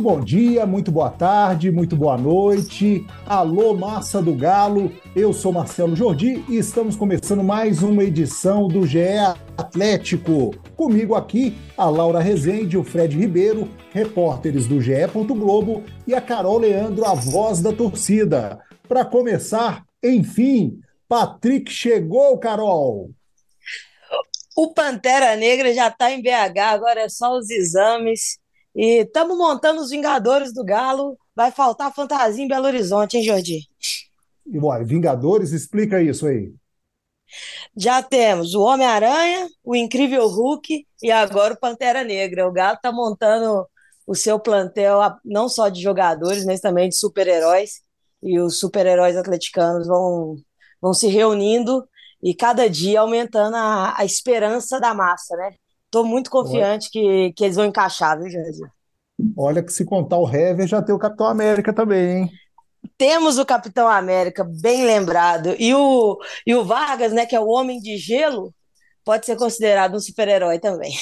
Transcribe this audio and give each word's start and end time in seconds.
Muito 0.00 0.16
bom 0.16 0.24
dia, 0.24 0.64
muito 0.64 0.90
boa 0.90 1.10
tarde, 1.10 1.70
muito 1.70 1.94
boa 1.94 2.16
noite. 2.16 3.06
Alô, 3.26 3.74
massa 3.74 4.22
do 4.22 4.34
Galo. 4.34 4.90
Eu 5.14 5.30
sou 5.34 5.52
Marcelo 5.52 5.94
Jordi 5.94 6.42
e 6.48 6.56
estamos 6.56 6.96
começando 6.96 7.44
mais 7.44 7.82
uma 7.82 8.02
edição 8.02 8.66
do 8.66 8.86
GE 8.86 8.98
Atlético. 9.58 10.52
Comigo 10.74 11.14
aqui, 11.14 11.54
a 11.76 11.84
Laura 11.90 12.18
Rezende, 12.18 12.78
o 12.78 12.82
Fred 12.82 13.14
Ribeiro, 13.14 13.68
repórteres 13.92 14.66
do 14.66 14.80
GE. 14.80 15.06
Globo 15.12 15.84
e 16.06 16.14
a 16.14 16.20
Carol 16.22 16.60
Leandro, 16.60 17.04
a 17.04 17.12
voz 17.12 17.60
da 17.60 17.70
torcida. 17.70 18.58
Para 18.88 19.04
começar, 19.04 19.84
enfim, 20.02 20.80
Patrick 21.06 21.70
chegou, 21.70 22.38
Carol. 22.38 23.10
O 24.56 24.72
Pantera 24.72 25.36
Negra 25.36 25.74
já 25.74 25.88
está 25.88 26.10
em 26.10 26.22
BH, 26.22 26.58
agora 26.58 27.00
é 27.02 27.08
só 27.10 27.36
os 27.36 27.50
exames 27.50 28.39
e 28.74 29.02
estamos 29.02 29.36
montando 29.36 29.80
os 29.80 29.90
Vingadores 29.90 30.52
do 30.52 30.64
Galo. 30.64 31.18
Vai 31.34 31.50
faltar 31.50 31.94
fantasia 31.94 32.44
em 32.44 32.48
Belo 32.48 32.66
Horizonte, 32.66 33.16
hein, 33.16 33.24
Jordi? 33.24 33.68
E 34.46 34.58
bora, 34.58 34.84
Vingadores, 34.84 35.52
explica 35.52 36.02
isso 36.02 36.26
aí. 36.26 36.52
Já 37.76 38.02
temos 38.02 38.54
o 38.54 38.62
Homem-Aranha, 38.62 39.48
o 39.62 39.76
Incrível 39.76 40.26
Hulk 40.26 40.86
e 41.02 41.10
agora 41.10 41.54
o 41.54 41.58
Pantera 41.58 42.02
Negra. 42.02 42.48
O 42.48 42.52
Galo 42.52 42.74
está 42.74 42.90
montando 42.92 43.66
o 44.06 44.14
seu 44.14 44.40
plantel 44.40 44.98
não 45.24 45.48
só 45.48 45.68
de 45.68 45.80
jogadores, 45.80 46.44
mas 46.44 46.60
também 46.60 46.88
de 46.88 46.96
super-heróis. 46.96 47.80
E 48.22 48.38
os 48.38 48.58
super-heróis 48.58 49.16
atleticanos 49.16 49.86
vão, 49.86 50.36
vão 50.80 50.92
se 50.92 51.06
reunindo 51.06 51.88
e 52.22 52.34
cada 52.34 52.68
dia 52.68 53.00
aumentando 53.00 53.56
a, 53.56 53.98
a 53.98 54.04
esperança 54.04 54.78
da 54.78 54.92
massa, 54.92 55.36
né? 55.36 55.54
Estou 55.90 56.04
muito 56.04 56.30
confiante 56.30 56.88
que, 56.88 57.32
que 57.32 57.44
eles 57.44 57.56
vão 57.56 57.64
encaixar, 57.64 58.16
viu, 58.16 58.30
Jorge? 58.30 58.60
Olha 59.36 59.60
que 59.60 59.72
se 59.72 59.84
contar 59.84 60.18
o 60.18 60.28
Hever, 60.28 60.68
já 60.68 60.80
tem 60.80 60.94
o 60.94 60.98
Capitão 60.98 61.26
América 61.26 61.72
também, 61.72 62.18
hein? 62.18 62.30
Temos 62.96 63.38
o 63.38 63.44
Capitão 63.44 63.88
América, 63.88 64.44
bem 64.44 64.84
lembrado. 64.84 65.54
E 65.58 65.74
o, 65.74 66.16
e 66.46 66.54
o 66.54 66.64
Vargas, 66.64 67.12
né, 67.12 67.26
que 67.26 67.34
é 67.34 67.40
o 67.40 67.48
Homem 67.48 67.80
de 67.80 67.96
Gelo, 67.96 68.54
pode 69.04 69.26
ser 69.26 69.36
considerado 69.36 69.96
um 69.96 70.00
super-herói 70.00 70.60
também. 70.60 70.92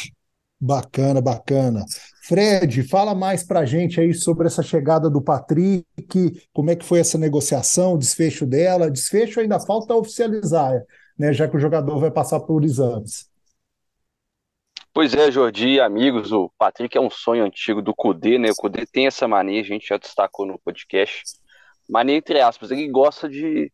Bacana, 0.59 1.21
bacana. 1.21 1.85
Fred, 2.23 2.83
fala 2.89 3.15
mais 3.15 3.45
pra 3.45 3.67
gente 3.67 4.01
aí 4.01 4.15
sobre 4.15 4.47
essa 4.47 4.63
chegada 4.63 5.11
do 5.11 5.21
Patrick, 5.21 5.85
como 6.53 6.71
é 6.71 6.77
que 6.77 6.85
foi 6.85 7.01
essa 7.01 7.19
negociação, 7.19 7.93
o 7.93 7.99
desfecho 7.99 8.47
dela. 8.47 8.91
Desfecho 8.91 9.39
ainda 9.39 9.61
falta 9.61 9.95
oficializar, 9.95 10.83
né, 11.19 11.33
já 11.33 11.47
que 11.47 11.57
o 11.59 11.61
jogador 11.61 12.01
vai 12.01 12.11
passar 12.11 12.41
por 12.41 12.65
exames. 12.65 13.28
Pois 14.93 15.15
é, 15.15 15.31
Jordi, 15.31 15.81
amigos, 15.81 16.33
o 16.33 16.51
Patrick 16.59 16.97
é 16.97 17.01
um 17.01 17.11
sonho 17.11 17.45
antigo 17.45 17.81
do 17.81 17.95
Cudê, 17.95 18.39
né? 18.39 18.51
O 18.51 18.57
Cudê 18.57 18.85
tem 18.87 19.07
essa 19.07 19.29
mania, 19.29 19.61
a 19.61 19.65
gente 19.65 19.87
já 19.87 19.97
destacou 19.97 20.47
no 20.47 20.59
podcast. 20.59 21.23
Mania 21.89 22.17
entre 22.17 22.41
aspas, 22.41 22.71
ele 22.71 22.89
gosta 22.89 23.29
de, 23.29 23.73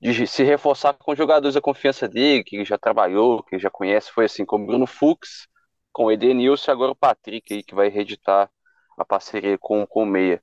de 0.00 0.26
se 0.26 0.42
reforçar 0.42 0.94
com 0.94 1.14
jogadores 1.14 1.54
da 1.54 1.60
confiança 1.60 2.08
dele, 2.08 2.44
que 2.44 2.56
ele 2.56 2.64
já 2.64 2.76
trabalhou, 2.78 3.42
que 3.42 3.54
ele 3.54 3.62
já 3.62 3.70
conhece, 3.70 4.10
foi 4.10 4.24
assim 4.24 4.44
com 4.44 4.64
Bruno 4.64 4.86
Fux, 4.86 5.46
com 5.92 6.06
o 6.06 6.12
Edenilson 6.12 6.70
e 6.70 6.72
agora 6.72 6.92
o 6.92 6.96
Patrick 6.96 7.54
aí, 7.54 7.62
que 7.62 7.74
vai 7.74 7.88
reeditar 7.88 8.50
a 8.96 9.04
parceria 9.04 9.56
com, 9.58 9.86
com 9.86 10.02
o 10.02 10.06
Meia. 10.06 10.42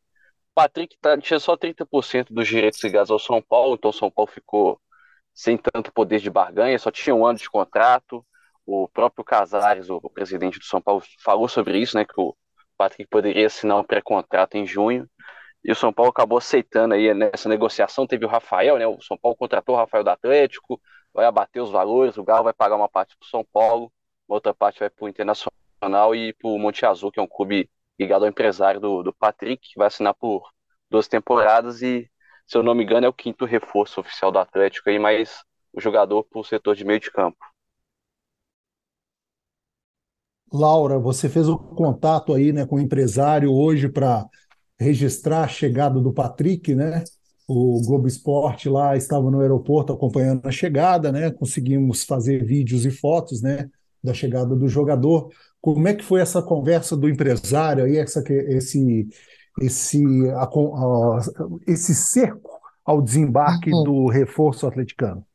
O 0.52 0.56
Patrick 0.56 0.98
tá, 1.02 1.18
tinha 1.18 1.40
só 1.40 1.58
30% 1.58 2.28
dos 2.34 2.48
direitos 2.48 2.82
ligados 2.84 3.12
ao 3.12 3.20
São 3.20 3.42
Paulo, 3.42 3.76
então 3.76 3.90
o 3.90 3.94
São 3.94 4.10
Paulo 4.10 4.32
ficou 4.32 4.80
sem 5.34 5.58
tanto 5.58 5.92
poder 5.92 6.20
de 6.20 6.30
barganha, 6.30 6.80
só 6.80 6.90
tinha 6.90 7.14
um 7.14 7.26
ano 7.26 7.38
de 7.38 7.50
contrato. 7.50 8.26
O 8.66 8.88
próprio 8.88 9.24
Casares, 9.24 9.90
o 9.90 10.02
presidente 10.10 10.60
do 10.60 10.66
São 10.66 10.82
Paulo, 10.82 11.04
falou 11.24 11.48
sobre 11.48 11.78
isso, 11.78 11.98
né? 11.98 12.06
Que 12.06 12.20
o 12.20 12.36
Patrick 12.78 13.10
poderia 13.10 13.46
assinar 13.46 13.78
um 13.78 13.84
pré-contrato 13.84 14.56
em 14.56 14.66
junho. 14.66 15.08
E 15.64 15.72
o 15.72 15.76
São 15.76 15.92
Paulo 15.94 16.12
acabou 16.12 16.38
aceitando 16.38 16.94
aí 16.94 17.14
nessa 17.14 17.50
negociação. 17.50 18.08
Teve 18.08 18.26
o 18.26 18.30
Rafael, 18.30 18.78
né? 18.78 18.88
O 18.88 19.02
São 19.02 19.18
Paulo 19.18 19.36
contratou 19.38 19.76
o 19.76 19.78
Rafael 19.78 20.04
do 20.04 20.10
Atlético, 20.10 20.82
vai 21.14 21.26
abater 21.26 21.62
os 21.62 21.72
valores, 21.72 22.18
o 22.18 22.24
Galo 22.24 22.44
vai 22.44 22.54
pagar 22.54 22.76
uma 22.76 22.90
parte 22.90 23.16
para 23.18 23.28
São 23.30 23.44
Paulo, 23.44 23.92
uma 24.28 24.36
outra 24.36 24.54
parte 24.54 24.80
vai 24.80 24.90
para 24.90 25.06
o 25.06 25.10
Internacional 25.10 26.16
e 26.16 26.34
para 26.34 26.50
o 26.50 26.60
Monte 26.60 26.86
Azul, 26.86 27.12
que 27.12 27.20
é 27.20 27.24
um 27.24 27.28
clube 27.28 27.70
ligado 28.00 28.24
ao 28.24 28.30
empresário 28.30 28.80
do, 28.80 29.02
do 29.02 29.14
Patrick, 29.14 29.70
que 29.70 29.78
vai 29.78 29.88
assinar 29.88 30.14
por 30.14 30.50
duas 30.90 31.08
temporadas 31.08 31.82
e, 31.82 32.10
se 32.46 32.58
eu 32.58 32.64
não 32.64 32.76
me 32.76 32.84
engano, 32.84 33.06
é 33.06 33.10
o 33.10 33.14
quinto 33.14 33.46
reforço 33.46 34.02
oficial 34.02 34.32
do 34.32 34.40
Atlético 34.40 34.90
aí, 34.90 35.00
mas 35.00 35.44
o 35.74 35.80
jogador 35.82 36.24
para 36.24 36.40
o 36.40 36.44
setor 36.44 36.76
de 36.76 36.86
meio 36.86 37.00
de 37.00 37.12
campo. 37.12 37.38
Laura, 40.56 40.98
você 40.98 41.30
fez 41.30 41.48
o 41.48 41.58
contato 41.58 42.34
aí 42.34 42.52
né, 42.52 42.66
com 42.66 42.78
o 42.78 42.80
empresário 42.80 43.52
hoje 43.52 43.90
para 43.90 44.26
registrar 44.80 45.44
a 45.44 45.48
chegada 45.48 46.00
do 46.00 46.14
Patrick, 46.14 46.74
né? 46.74 47.04
O 47.48 47.80
Globo 47.86 48.08
Esporte 48.08 48.68
lá 48.68 48.98
estava 48.98 49.30
no 49.30 49.40
aeroporto 49.40 49.94
acompanhando 49.94 50.46
a 50.46 50.52
chegada, 50.52 51.12
né? 51.12 51.32
Conseguimos 51.32 52.04
fazer 52.04 52.44
vídeos 52.44 52.86
e 52.86 52.92
fotos, 52.92 53.42
né? 53.42 53.70
Da 54.04 54.14
chegada 54.14 54.56
do 54.56 54.68
jogador. 54.68 55.30
Como 55.62 55.88
é 55.88 55.94
que 55.94 56.04
foi 56.04 56.22
essa 56.22 56.42
conversa 56.42 56.98
do 56.98 57.08
empresário 57.08 57.86
aí, 57.86 57.98
essa, 57.98 58.24
esse, 58.30 59.08
esse, 59.62 60.04
a, 60.32 60.44
a, 60.44 61.20
esse 61.68 61.94
cerco 61.94 62.52
ao 62.84 63.02
desembarque 63.02 63.72
uhum. 63.72 63.84
do 63.84 64.08
reforço 64.08 64.68
atleticano? 64.68 65.26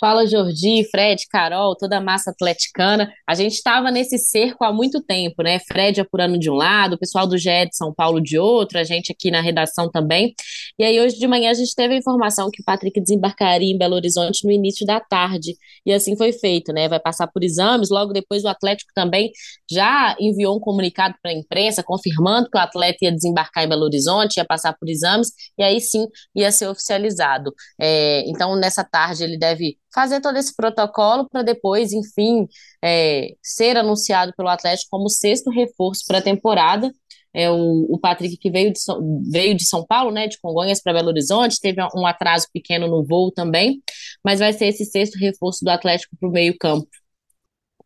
Fala 0.00 0.26
Jordi, 0.26 0.88
Fred, 0.90 1.26
Carol, 1.28 1.76
toda 1.76 1.98
a 1.98 2.00
massa 2.00 2.30
atleticana. 2.30 3.12
A 3.28 3.34
gente 3.34 3.52
estava 3.52 3.90
nesse 3.90 4.16
cerco 4.16 4.64
há 4.64 4.72
muito 4.72 5.02
tempo, 5.02 5.42
né? 5.42 5.58
Fred 5.58 6.00
apurando 6.00 6.38
de 6.38 6.50
um 6.50 6.54
lado, 6.54 6.94
o 6.94 6.98
pessoal 6.98 7.26
do 7.26 7.36
GE 7.36 7.66
de 7.66 7.76
São 7.76 7.92
Paulo 7.92 8.18
de 8.18 8.38
outro, 8.38 8.78
a 8.78 8.84
gente 8.84 9.12
aqui 9.12 9.30
na 9.30 9.42
redação 9.42 9.90
também. 9.90 10.34
E 10.78 10.84
aí 10.84 10.98
hoje 10.98 11.18
de 11.18 11.26
manhã 11.26 11.50
a 11.50 11.54
gente 11.54 11.74
teve 11.74 11.94
a 11.94 11.98
informação 11.98 12.50
que 12.50 12.62
o 12.62 12.64
Patrick 12.64 12.98
desembarcaria 12.98 13.70
em 13.70 13.76
Belo 13.76 13.94
Horizonte 13.94 14.46
no 14.46 14.50
início 14.50 14.86
da 14.86 15.00
tarde. 15.00 15.54
E 15.84 15.92
assim 15.92 16.16
foi 16.16 16.32
feito, 16.32 16.72
né? 16.72 16.88
Vai 16.88 16.98
passar 16.98 17.26
por 17.26 17.44
exames, 17.44 17.90
logo 17.90 18.14
depois 18.14 18.42
o 18.42 18.48
Atlético 18.48 18.92
também 18.94 19.30
já 19.70 20.16
enviou 20.18 20.56
um 20.56 20.60
comunicado 20.60 21.14
para 21.22 21.30
a 21.30 21.34
imprensa 21.34 21.82
confirmando 21.82 22.48
que 22.50 22.56
o 22.56 22.60
atleta 22.60 22.98
ia 23.02 23.12
desembarcar 23.12 23.64
em 23.64 23.68
Belo 23.68 23.84
Horizonte, 23.84 24.38
ia 24.38 24.46
passar 24.46 24.72
por 24.78 24.88
exames, 24.88 25.30
e 25.58 25.62
aí 25.62 25.78
sim 25.78 26.06
ia 26.34 26.50
ser 26.50 26.68
oficializado. 26.68 27.52
É, 27.78 28.24
então 28.30 28.56
nessa 28.56 28.82
tarde 28.82 29.22
ele 29.24 29.38
deve 29.38 29.76
fazer 29.92 30.20
todo 30.20 30.36
esse 30.36 30.54
protocolo 30.54 31.28
para 31.28 31.42
depois, 31.42 31.92
enfim, 31.92 32.46
é, 32.82 33.34
ser 33.42 33.76
anunciado 33.76 34.32
pelo 34.36 34.48
Atlético 34.48 34.90
como 34.90 35.08
sexto 35.08 35.50
reforço 35.50 36.04
para 36.06 36.18
a 36.18 36.22
temporada. 36.22 36.92
É 37.32 37.48
o, 37.48 37.86
o 37.88 37.98
Patrick 37.98 38.36
que 38.36 38.50
veio 38.50 38.72
de, 38.72 38.80
São, 38.80 39.22
veio 39.30 39.54
de 39.54 39.64
São 39.64 39.86
Paulo, 39.86 40.10
né, 40.10 40.26
de 40.26 40.40
Congonhas 40.40 40.82
para 40.82 40.92
Belo 40.92 41.08
Horizonte, 41.08 41.60
teve 41.60 41.80
um 41.94 42.04
atraso 42.04 42.46
pequeno 42.52 42.88
no 42.88 43.04
voo 43.04 43.30
também, 43.30 43.80
mas 44.24 44.40
vai 44.40 44.52
ser 44.52 44.66
esse 44.66 44.84
sexto 44.84 45.16
reforço 45.16 45.64
do 45.64 45.70
Atlético 45.70 46.16
para 46.18 46.28
o 46.28 46.32
meio 46.32 46.56
campo. 46.58 46.88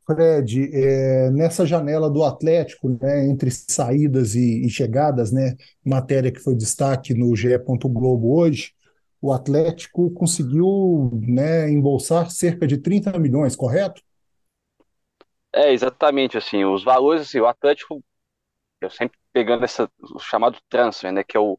Fred, 0.06 0.70
é, 0.72 1.31
nessa 1.31 1.66
janela 1.66 2.10
do 2.10 2.22
Atlético, 2.22 2.91
né, 3.00 3.26
entre 3.26 3.50
saídas 3.50 4.34
e, 4.34 4.67
e, 4.67 4.70
chegadas, 4.70 5.32
né, 5.32 5.56
matéria 5.84 6.31
que 6.31 6.40
foi 6.40 6.55
destaque 6.55 7.14
no 7.14 7.34
GE. 7.34 7.58
Globo 7.88 8.38
hoje, 8.38 8.73
o 9.25 9.32
Atlético 9.32 10.11
conseguiu 10.11 11.11
né, 11.15 11.71
embolsar 11.71 12.31
cerca 12.31 12.67
de 12.67 12.76
30 12.76 13.19
milhões, 13.19 13.56
correto? 13.56 14.03
É, 15.50 15.73
exatamente, 15.73 16.37
assim, 16.37 16.62
os 16.67 16.85
valores, 16.85 17.23
assim, 17.23 17.41
o 17.41 17.47
Atlético, 17.47 18.05
eu 18.82 18.91
sempre 18.91 19.19
pegando 19.32 19.65
essa, 19.65 19.91
o 19.99 20.19
chamado 20.19 20.59
transfer, 20.69 21.11
né, 21.11 21.25
que 21.25 21.38
é 21.38 21.41
o 21.41 21.59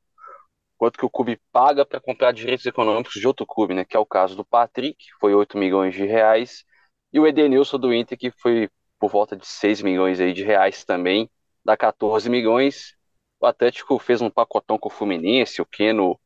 quanto 0.77 0.99
que 0.99 1.05
o 1.05 1.09
clube 1.09 1.41
paga 1.51 1.83
para 1.83 1.99
comprar 1.99 2.33
direitos 2.33 2.67
econômicos 2.67 3.13
de 3.13 3.27
outro 3.27 3.47
clube, 3.47 3.73
né, 3.73 3.83
que 3.83 3.97
é 3.97 3.99
o 3.99 4.05
caso 4.05 4.35
do 4.35 4.45
Patrick, 4.45 5.03
foi 5.19 5.33
8 5.33 5.57
milhões 5.57 5.95
de 5.95 6.05
reais, 6.05 6.63
e 7.11 7.19
o 7.19 7.25
Edenilson 7.25 7.79
do 7.79 7.91
Inter, 7.91 8.15
que 8.15 8.29
foi 8.29 8.69
por 8.99 9.09
volta 9.09 9.35
de 9.35 9.47
6 9.47 9.81
milhões 9.81 10.19
aí 10.19 10.33
de 10.33 10.43
reais 10.43 10.85
também, 10.85 11.27
dá 11.63 11.75
14 11.75 12.29
milhões. 12.29 12.95
O 13.39 13.47
Atlético 13.47 13.97
fez 13.97 14.21
um 14.21 14.29
pacotão 14.29 14.77
com 14.77 14.87
o 14.87 14.91
Fluminense, 14.91 15.63
o 15.63 15.65
Keno 15.65 16.19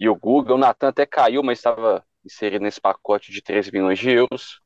e 0.00 0.08
o 0.08 0.16
Guga. 0.16 0.54
O 0.54 0.58
Natan 0.58 0.88
até 0.88 1.06
caiu, 1.06 1.42
mas 1.42 1.58
estava 1.58 2.04
inserido 2.24 2.62
nesse 2.62 2.80
pacote 2.80 3.30
de 3.30 3.42
13 3.42 3.70
milhões 3.70 3.98
de 3.98 4.10
euros. 4.10 4.60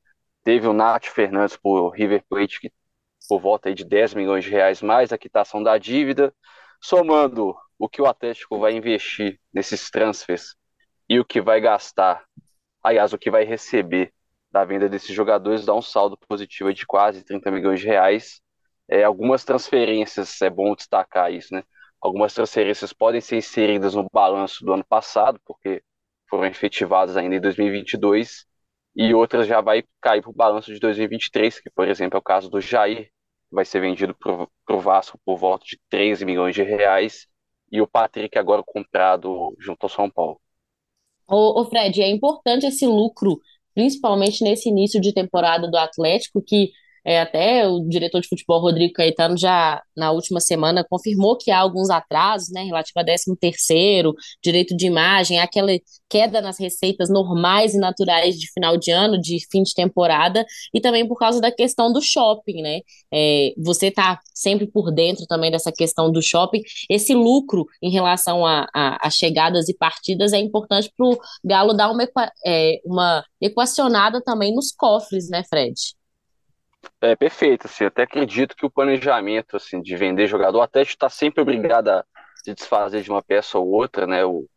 Teve 0.45 0.69
o 0.69 0.73
Nath 0.73 1.07
Fernandes 1.07 1.57
por 1.57 1.91
River 1.91 2.25
Plate, 2.29 2.61
que 2.61 2.73
por 3.29 3.41
volta 3.41 3.69
aí 3.69 3.75
de 3.75 3.85
10 3.85 4.15
milhões 4.15 4.45
de 4.45 4.51
reais 4.51 4.83
mais 4.83 5.13
a 5.13 5.19
quitação 5.19 5.63
da 5.63 5.79
dívida, 5.79 6.35
somando 6.81 7.57
o 7.79 7.89
que 7.89 8.01
o 8.01 8.07
Atlético 8.07 8.59
vai 8.59 8.73
investir 8.75 9.41
nesses 9.53 9.91
transfers 9.91 10.55
e 11.09 11.19
o 11.19 11.25
que 11.25 11.41
vai 11.41 11.61
gastar, 11.61 12.25
aliás, 12.83 13.13
o 13.13 13.19
que 13.19 13.31
vai 13.31 13.45
receber 13.45 14.13
da 14.51 14.65
venda 14.65 14.89
desses 14.89 15.15
jogadores, 15.15 15.65
dá 15.65 15.75
um 15.75 15.83
saldo 15.83 16.17
positivo 16.29 16.73
de 16.73 16.87
quase 16.87 17.25
30 17.25 17.51
milhões 17.51 17.81
de 17.81 17.87
reais. 17.87 18.41
É, 18.89 19.03
algumas 19.03 19.45
transferências, 19.45 20.41
é 20.43 20.51
bom 20.51 20.75
destacar 20.75 21.33
isso, 21.33 21.53
né? 21.55 21.63
Algumas 22.05 22.35
transferências 22.35 22.93
podem 22.93 23.19
ser 23.19 23.37
inseridas 23.37 23.95
no 23.95 24.07
balanço 24.13 24.63
do 24.63 24.75
ano 24.75 24.85
passado, 24.85 25.41
porque 25.43 25.83
foram 26.29 26.45
efetivadas 26.45 27.17
ainda 27.17 27.37
em 27.37 27.41
2022, 27.41 28.45
e 28.95 29.15
outras 29.15 29.47
já 29.47 29.63
vai 29.63 29.83
cair 30.03 30.21
para 30.21 30.31
o 30.31 30.35
balanço 30.35 30.71
de 30.71 30.79
2023, 30.79 31.61
que, 31.61 31.71
por 31.71 31.89
exemplo, 31.89 32.19
é 32.19 32.21
o 32.21 32.23
caso 32.23 32.51
do 32.51 32.61
Jair, 32.61 33.07
que 33.07 33.55
vai 33.55 33.65
ser 33.65 33.81
vendido 33.81 34.15
para 34.15 34.77
o 34.77 34.81
Vasco 34.81 35.19
por 35.25 35.39
volta 35.39 35.65
de 35.65 35.81
13 35.89 36.27
milhões 36.27 36.55
de 36.55 36.63
reais, 36.63 37.27
e 37.73 37.81
o 37.81 37.87
Patrick 37.87 38.39
agora 38.39 38.63
comprado 38.63 39.57
junto 39.59 39.85
ao 39.85 39.89
São 39.89 40.11
Paulo. 40.11 40.39
Ô, 41.27 41.63
ô 41.63 41.65
Fred, 41.65 42.03
é 42.03 42.09
importante 42.11 42.67
esse 42.67 42.87
lucro 42.87 43.41
principalmente 43.75 44.45
nesse 44.45 44.69
início 44.69 45.01
de 45.01 45.13
temporada 45.13 45.69
do 45.69 45.77
Atlético, 45.77 46.43
que 46.43 46.71
é, 47.05 47.21
até 47.21 47.69
o 47.69 47.81
diretor 47.87 48.21
de 48.21 48.29
futebol, 48.29 48.61
Rodrigo 48.61 48.95
Caetano, 48.95 49.37
já 49.37 49.83
na 49.97 50.11
última 50.11 50.41
semana 50.41 50.85
confirmou 50.89 51.37
que 51.37 51.51
há 51.51 51.59
alguns 51.59 51.91
atrasos, 51.91 52.51
né, 52.51 52.63
relativo 52.63 52.99
a 52.99 53.05
13 53.05 53.37
terceiro, 53.37 54.15
direito 54.43 54.77
de 54.77 54.87
imagem, 54.87 55.39
aquela 55.39 55.73
queda 56.09 56.41
nas 56.41 56.59
receitas 56.59 57.11
normais 57.11 57.75
e 57.75 57.79
naturais 57.79 58.39
de 58.39 58.51
final 58.53 58.77
de 58.77 58.91
ano, 58.91 59.21
de 59.21 59.39
fim 59.51 59.63
de 59.63 59.75
temporada, 59.75 60.45
e 60.73 60.81
também 60.81 61.07
por 61.07 61.19
causa 61.19 61.41
da 61.41 61.53
questão 61.53 61.93
do 61.93 62.01
shopping, 62.01 62.63
né, 62.63 62.81
é, 63.13 63.53
você 63.59 63.89
está 63.89 64.21
sempre 64.33 64.67
por 64.67 64.91
dentro 64.93 65.27
também 65.27 65.51
dessa 65.51 65.73
questão 65.73 66.11
do 66.11 66.23
shopping, 66.23 66.63
esse 66.89 67.15
lucro 67.15 67.67
em 67.83 67.91
relação 67.91 68.47
a, 68.47 68.67
a, 68.75 69.07
a 69.07 69.11
chegadas 69.11 69.69
e 69.69 69.75
partidas 69.75 70.33
é 70.33 70.39
importante 70.39 70.91
para 70.97 71.07
o 71.07 71.19
Galo 71.45 71.75
dar 71.75 71.91
uma, 71.91 72.05
é, 72.47 72.81
uma 72.85 73.25
equacionada 73.41 74.23
também 74.23 74.55
nos 74.55 74.73
cofres, 74.73 75.29
né, 75.29 75.43
Fred? 75.49 75.75
É 77.01 77.15
perfeito, 77.17 77.67
assim, 77.67 77.85
até 77.85 78.03
acredito 78.03 78.57
que 78.57 78.67
o 78.67 78.71
planejamento 78.71 79.57
assim 79.57 79.81
de 79.81 79.97
vender 79.97 80.27
jogador, 80.27 80.61
até 80.61 80.83
está 80.83 81.09
sempre 81.09 81.43
obrigado 81.43 81.89
a 81.89 82.05
se 82.37 82.55
desfazer 82.55 83.03
de 83.03 83.11
uma 83.11 83.23
peça 83.23 83.59
ou 83.59 83.69
outra, 83.69 84.07
né? 84.07 84.25
O, 84.25 84.49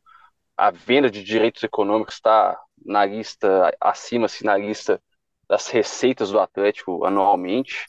a 0.55 0.71
venda 0.71 1.09
de 1.09 1.23
direitos 1.23 1.63
econômicos 1.63 2.15
está 2.15 2.59
na 2.85 3.05
lista 3.05 3.75
acima, 3.79 4.25
assim, 4.25 4.45
na 4.45 4.57
lista 4.57 5.01
das 5.47 5.67
receitas 5.67 6.31
do 6.31 6.39
Atlético 6.39 7.05
anualmente. 7.05 7.85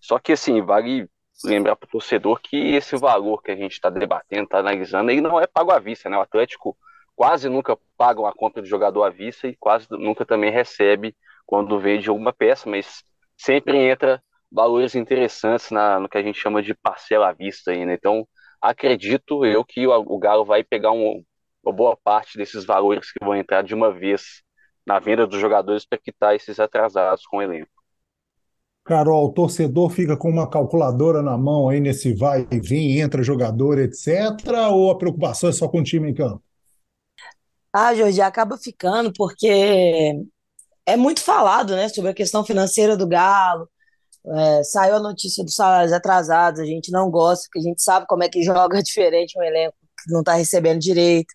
Só 0.00 0.18
que 0.18 0.32
assim 0.32 0.62
vale 0.62 1.08
lembrar 1.44 1.76
para 1.76 1.86
o 1.86 1.90
torcedor 1.90 2.40
que 2.40 2.56
esse 2.74 2.96
valor 2.96 3.42
que 3.42 3.50
a 3.50 3.56
gente 3.56 3.72
está 3.72 3.90
debatendo, 3.90 4.44
está 4.44 4.58
analisando, 4.58 5.10
ele 5.10 5.20
não 5.20 5.40
é 5.40 5.46
pago 5.46 5.72
à 5.72 5.78
vista, 5.78 6.08
né? 6.08 6.16
O 6.16 6.22
Atlético 6.22 6.76
quase 7.14 7.48
nunca 7.48 7.76
paga 7.96 8.20
uma 8.20 8.32
compra 8.32 8.62
de 8.62 8.68
jogador 8.68 9.04
à 9.04 9.10
vista 9.10 9.46
e 9.48 9.56
quase 9.56 9.86
nunca 9.90 10.24
também 10.24 10.50
recebe 10.50 11.14
quando 11.44 11.78
vende 11.78 12.08
alguma 12.08 12.32
peça, 12.32 12.68
mas 12.68 13.04
sempre 13.36 13.78
entra 13.78 14.22
valores 14.50 14.94
interessantes 14.94 15.70
na, 15.70 15.98
no 15.98 16.08
que 16.08 16.18
a 16.18 16.22
gente 16.22 16.38
chama 16.38 16.62
de 16.62 16.74
parcela 16.74 17.30
à 17.30 17.32
vista 17.32 17.70
ainda. 17.70 17.86
Né? 17.86 17.94
Então, 17.94 18.26
acredito 18.60 19.44
eu 19.44 19.64
que 19.64 19.86
o, 19.86 19.92
o 19.92 20.18
Galo 20.18 20.44
vai 20.44 20.62
pegar 20.62 20.92
um, 20.92 21.24
uma 21.64 21.72
boa 21.72 21.96
parte 21.96 22.36
desses 22.36 22.64
valores 22.64 23.10
que 23.10 23.24
vão 23.24 23.34
entrar 23.34 23.62
de 23.62 23.74
uma 23.74 23.92
vez 23.92 24.42
na 24.86 24.98
venda 24.98 25.26
dos 25.26 25.40
jogadores 25.40 25.86
para 25.86 25.98
quitar 25.98 26.34
esses 26.34 26.58
atrasados 26.58 27.24
com 27.26 27.38
o 27.38 27.42
elenco. 27.42 27.70
Carol, 28.84 29.26
o 29.26 29.32
torcedor 29.32 29.90
fica 29.90 30.16
com 30.16 30.28
uma 30.28 30.48
calculadora 30.48 31.22
na 31.22 31.38
mão 31.38 31.68
aí 31.68 31.78
nesse 31.78 32.12
vai 32.12 32.48
e 32.50 32.60
vem, 32.60 33.00
entra 33.00 33.22
jogador, 33.22 33.78
etc. 33.78 34.08
Ou 34.72 34.90
a 34.90 34.98
preocupação 34.98 35.48
é 35.48 35.52
só 35.52 35.68
com 35.68 35.78
o 35.78 35.84
time 35.84 36.10
em 36.10 36.14
campo? 36.14 36.42
Ah, 37.72 37.94
Jorge, 37.94 38.20
acaba 38.20 38.58
ficando 38.58 39.12
porque 39.12 40.12
é 40.86 40.96
muito 40.96 41.20
falado, 41.20 41.74
né, 41.74 41.88
sobre 41.88 42.10
a 42.10 42.14
questão 42.14 42.44
financeira 42.44 42.96
do 42.96 43.06
Galo. 43.06 43.68
É, 44.24 44.62
saiu 44.64 44.96
a 44.96 45.00
notícia 45.00 45.44
dos 45.44 45.54
salários 45.54 45.92
atrasados, 45.92 46.60
a 46.60 46.64
gente 46.64 46.92
não 46.92 47.10
gosta, 47.10 47.44
porque 47.46 47.58
a 47.58 47.70
gente 47.70 47.82
sabe 47.82 48.06
como 48.06 48.22
é 48.22 48.28
que 48.28 48.42
joga 48.44 48.82
diferente 48.82 49.38
um 49.38 49.42
elenco 49.42 49.76
que 50.04 50.12
não 50.12 50.20
está 50.20 50.34
recebendo 50.34 50.80
direito. 50.80 51.32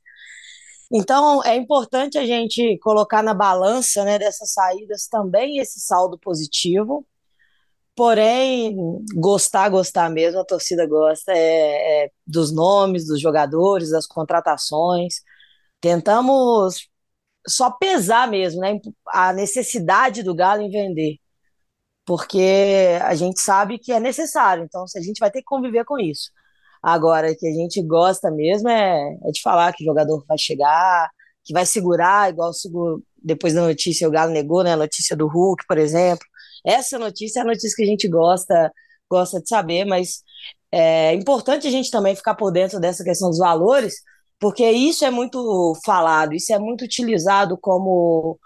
Então, 0.92 1.44
é 1.44 1.56
importante 1.56 2.18
a 2.18 2.26
gente 2.26 2.78
colocar 2.80 3.22
na 3.22 3.34
balança 3.34 4.06
né, 4.06 4.18
dessas 4.18 4.54
saídas 4.54 5.08
também 5.08 5.60
esse 5.60 5.80
saldo 5.82 6.18
positivo. 6.18 7.06
Porém, 7.96 8.78
gostar, 9.16 9.70
gostar 9.70 10.10
mesmo, 10.10 10.40
a 10.40 10.46
torcida 10.46 10.86
gosta 10.88 11.34
é, 11.34 12.06
é 12.06 12.12
dos 12.26 12.54
nomes, 12.54 13.08
dos 13.08 13.20
jogadores, 13.20 13.90
das 13.90 14.06
contratações. 14.08 15.16
Tentamos 15.82 16.88
só 17.48 17.72
pesar 17.72 18.28
mesmo, 18.30 18.62
né? 18.62 18.80
A 19.08 19.34
necessidade 19.34 20.24
do 20.24 20.36
Galo 20.36 20.62
em 20.62 20.70
vender. 20.70 21.18
Porque 22.06 23.00
a 23.04 23.16
gente 23.16 23.42
sabe 23.42 23.78
que 23.80 23.92
é 23.92 24.00
necessário, 24.00 24.64
então 24.64 24.86
a 24.96 25.02
gente 25.02 25.20
vai 25.20 25.32
ter 25.32 25.40
que 25.40 25.46
conviver 25.46 25.86
com 25.86 26.00
isso. 26.00 26.32
Agora, 26.82 27.36
que 27.36 27.48
a 27.48 27.52
gente 27.52 27.82
gosta 27.84 28.32
mesmo 28.32 28.70
é, 28.70 29.18
é 29.26 29.32
de 29.32 29.42
falar 29.42 29.74
que 29.74 29.84
o 29.84 29.88
jogador 29.88 30.24
vai 30.28 30.38
chegar, 30.38 31.10
que 31.44 31.54
vai 31.54 31.66
segurar, 31.66 32.30
igual 32.30 32.54
seguro, 32.54 33.04
depois 33.22 33.54
da 33.54 33.62
notícia 33.62 34.08
o 34.08 34.12
Galo 34.12 34.32
negou, 34.32 34.64
né? 34.64 34.74
A 34.74 34.78
notícia 34.78 35.16
do 35.16 35.28
Hulk, 35.28 35.66
por 35.68 35.78
exemplo. 35.78 36.26
Essa 36.66 36.98
notícia 37.00 37.40
é 37.40 37.44
a 37.44 37.46
notícia 37.46 37.76
que 37.76 37.84
a 37.84 37.86
gente 37.86 38.08
gosta, 38.08 38.72
gosta 39.10 39.42
de 39.42 39.50
saber, 39.50 39.86
mas 39.86 40.22
é 40.72 41.14
importante 41.14 41.68
a 41.68 41.72
gente 41.72 41.92
também 41.92 42.16
ficar 42.16 42.36
por 42.36 42.52
dentro 42.52 42.80
dessa 42.80 43.04
questão 43.04 43.30
dos 43.30 43.40
valores, 43.40 43.96
porque 44.40 44.70
isso 44.70 45.06
é 45.06 45.12
muito 45.12 45.74
falado, 45.86 46.34
isso 46.34 46.54
é 46.54 46.60
muito 46.60 46.84
utilizado 46.86 47.58
como 47.58 48.40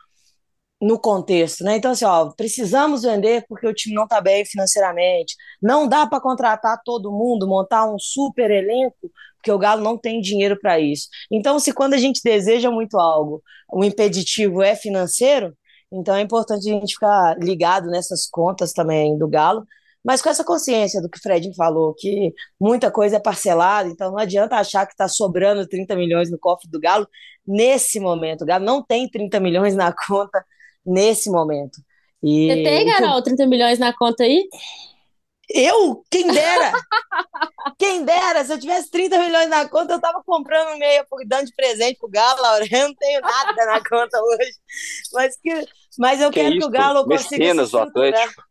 no 0.82 1.00
contexto, 1.00 1.64
né? 1.64 1.78
Então, 1.78 1.92
assim, 1.92 2.06
ó, 2.06 2.32
precisamos 2.32 3.04
vender 3.04 3.46
porque 3.48 3.68
o 3.68 3.74
time 3.74 3.94
não 3.94 4.06
está 4.06 4.20
bem 4.20 4.44
financeiramente. 4.44 5.36
Não 5.62 5.88
dá 5.88 6.08
para 6.08 6.20
contratar 6.20 6.82
todo 6.84 7.12
mundo, 7.12 7.48
montar 7.48 7.86
um 7.86 8.00
super 8.00 8.50
elenco, 8.50 9.12
porque 9.38 9.52
o 9.52 9.60
Galo 9.60 9.84
não 9.84 9.98
tem 9.98 10.20
dinheiro 10.20 10.58
para 10.60 10.80
isso. 10.80 11.08
Então, 11.32 11.60
se 11.60 11.72
quando 11.72 11.94
a 11.94 11.98
gente 11.98 12.22
deseja 12.24 12.72
muito 12.72 13.00
algo, 13.00 13.44
o 13.72 13.84
impeditivo 13.84 14.64
é 14.64 14.76
financeiro, 14.76 15.56
então 15.92 16.16
é 16.16 16.22
importante 16.22 16.68
a 16.70 16.74
gente 16.74 16.94
ficar 16.94 17.38
ligado 17.38 17.88
nessas 17.88 18.28
contas 18.28 18.74
também 18.74 19.18
do 19.18 19.28
Galo 19.28 19.64
mas 20.04 20.22
com 20.22 20.30
essa 20.30 20.44
consciência 20.44 21.02
do 21.02 21.10
que 21.10 21.18
o 21.18 21.22
Fred 21.22 21.54
falou, 21.56 21.94
que 21.94 22.34
muita 22.60 22.90
coisa 22.92 23.18
é 23.18 23.20
parcelada, 23.20 23.88
então 23.90 24.12
não 24.12 24.18
adianta 24.18 24.56
achar 24.56 24.86
que 24.86 24.94
está 24.94 25.08
sobrando 25.08 25.68
30 25.68 25.96
milhões 25.96 26.32
no 26.32 26.40
cofre 26.40 26.70
do 26.70 26.80
Galo 26.80 27.08
nesse 27.46 28.00
momento. 28.00 28.42
O 28.42 28.46
Galo 28.46 28.66
não 28.66 28.84
tem 28.84 29.10
30 29.10 29.40
milhões 29.40 29.76
na 29.76 29.94
conta 30.08 30.44
nesse 30.86 31.30
momento. 31.30 31.80
E 32.24 32.48
Você 32.48 32.64
tem, 32.64 32.88
Carol, 32.88 33.22
30 33.22 33.48
milhões 33.48 33.80
na 33.80 33.96
conta 33.96 34.24
aí? 34.24 34.48
Eu? 35.54 36.04
Quem 36.10 36.28
dera! 36.28 36.72
Quem 37.78 38.06
dera! 38.06 38.44
Se 38.44 38.54
eu 38.54 38.60
tivesse 38.60 38.90
30 38.90 39.20
milhões 39.20 39.50
na 39.50 39.68
conta, 39.68 39.94
eu 39.94 40.00
tava 40.00 40.24
comprando 40.24 40.78
meia, 40.78 41.06
dando 41.28 41.48
de 41.48 41.56
presente 41.56 41.98
pro 42.00 42.10
Galo, 42.10 42.42
Laura. 42.42 42.66
Eu 42.72 42.88
não 42.88 42.96
tenho 42.96 43.22
nada 43.22 43.66
na 43.66 43.84
conta 43.84 44.22
hoje. 44.22 44.52
Mas, 45.14 45.38
que, 45.42 45.66
mas 46.00 46.22
eu 46.22 46.30
que 46.30 46.40
quero 46.40 46.52
isso? 46.52 46.60
que 46.60 46.66
o 46.66 46.70
Galo 46.70 47.06
consiga. 47.06 47.38
Mecenas 47.38 47.70
se 47.70 47.78
Atlético. 47.78 48.44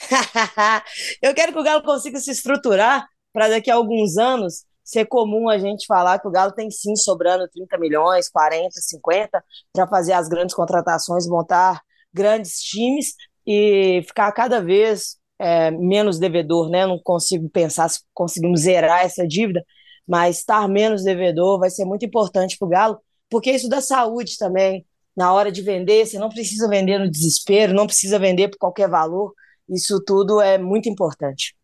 eu 1.22 1.34
quero 1.34 1.52
que 1.52 1.58
o 1.58 1.62
Galo 1.62 1.82
consiga 1.82 2.18
se 2.18 2.30
estruturar 2.30 3.06
para 3.32 3.48
daqui 3.48 3.70
a 3.70 3.74
alguns 3.74 4.16
anos 4.16 4.64
ser 4.84 5.06
comum 5.06 5.48
a 5.48 5.58
gente 5.58 5.84
falar 5.84 6.20
que 6.20 6.28
o 6.28 6.30
Galo 6.30 6.52
tem 6.52 6.70
sim 6.70 6.94
sobrando 6.94 7.48
30 7.48 7.76
milhões, 7.76 8.28
40, 8.30 8.70
50 8.80 9.44
para 9.72 9.86
fazer 9.88 10.12
as 10.12 10.28
grandes 10.28 10.54
contratações, 10.54 11.26
montar 11.26 11.82
grandes 12.14 12.60
times 12.60 13.14
e 13.46 14.02
ficar 14.06 14.30
cada 14.32 14.60
vez 14.62 15.16
é, 15.38 15.70
menos 15.72 16.18
devedor, 16.18 16.70
né? 16.70 16.86
Não 16.86 16.98
consigo 16.98 17.48
pensar 17.50 17.88
se 17.88 18.00
conseguimos 18.14 18.60
zerar 18.60 19.04
essa 19.04 19.26
dívida, 19.26 19.64
mas 20.06 20.38
estar 20.38 20.68
menos 20.68 21.02
devedor 21.02 21.58
vai 21.58 21.68
ser 21.68 21.84
muito 21.84 22.04
importante 22.06 22.56
para 22.56 22.66
o 22.66 22.70
Galo, 22.70 23.00
porque 23.28 23.50
isso 23.50 23.68
dá 23.68 23.80
saúde 23.80 24.38
também. 24.38 24.86
Na 25.16 25.32
hora 25.32 25.50
de 25.50 25.62
vender, 25.62 26.06
você 26.06 26.18
não 26.18 26.28
precisa 26.28 26.68
vender 26.68 26.98
no 26.98 27.10
desespero, 27.10 27.72
não 27.72 27.86
precisa 27.86 28.18
vender 28.18 28.48
por 28.48 28.58
qualquer 28.58 28.88
valor. 28.88 29.32
Isso 29.68 30.00
tudo 30.00 30.40
é 30.40 30.58
muito 30.58 30.88
importante. 30.88 31.56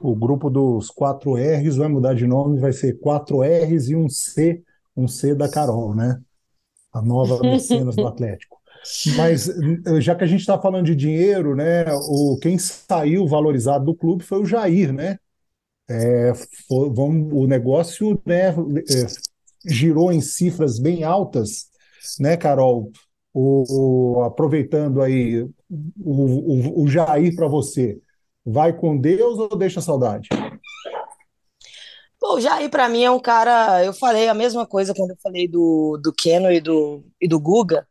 O 0.00 0.14
grupo 0.14 0.50
dos 0.50 0.90
quatro 0.90 1.34
R's 1.34 1.76
vai 1.76 1.88
mudar 1.88 2.14
de 2.14 2.26
nome, 2.26 2.58
vai 2.58 2.72
ser 2.72 2.98
quatro 2.98 3.42
R's 3.42 3.88
e 3.88 3.96
um 3.96 4.08
C, 4.08 4.62
um 4.96 5.06
C 5.06 5.34
da 5.34 5.48
Carol, 5.48 5.94
né? 5.94 6.20
A 6.92 7.00
nova 7.00 7.40
mecenas 7.42 7.96
do 7.96 8.06
Atlético. 8.06 8.58
Mas 9.16 9.48
já 10.00 10.14
que 10.14 10.24
a 10.24 10.26
gente 10.26 10.40
está 10.40 10.60
falando 10.60 10.84
de 10.84 10.94
dinheiro, 10.94 11.56
né? 11.56 11.84
O, 12.08 12.38
quem 12.40 12.58
saiu 12.58 13.26
valorizado 13.26 13.84
do 13.84 13.94
clube 13.94 14.22
foi 14.22 14.40
o 14.40 14.44
Jair, 14.44 14.92
né? 14.92 15.18
É, 15.88 16.32
foi, 16.66 16.90
vamos, 16.90 17.32
o 17.32 17.46
negócio 17.46 18.20
né, 18.26 18.48
é, 18.48 19.70
girou 19.70 20.12
em 20.12 20.20
cifras 20.20 20.78
bem 20.78 21.04
altas, 21.04 21.66
né, 22.18 22.36
Carol? 22.36 22.90
O, 23.32 24.18
o, 24.18 24.22
aproveitando 24.22 25.02
aí 25.02 25.46
o, 25.70 26.80
o, 26.80 26.82
o 26.84 26.88
Jair 26.88 27.34
para 27.34 27.48
você, 27.48 28.00
vai 28.44 28.72
com 28.72 28.96
Deus 28.96 29.38
ou 29.38 29.56
deixa 29.56 29.80
saudade? 29.80 30.28
Bom, 32.20 32.36
o 32.36 32.40
Jair, 32.40 32.70
para 32.70 32.88
mim, 32.88 33.02
é 33.02 33.10
um 33.10 33.20
cara. 33.20 33.84
Eu 33.84 33.92
falei 33.92 34.28
a 34.28 34.34
mesma 34.34 34.66
coisa 34.66 34.94
quando 34.94 35.10
eu 35.10 35.16
falei 35.22 35.46
do, 35.46 35.98
do 36.02 36.12
Keno 36.12 36.50
e 36.50 36.60
do, 36.60 37.04
e 37.20 37.28
do 37.28 37.38
Guga, 37.38 37.86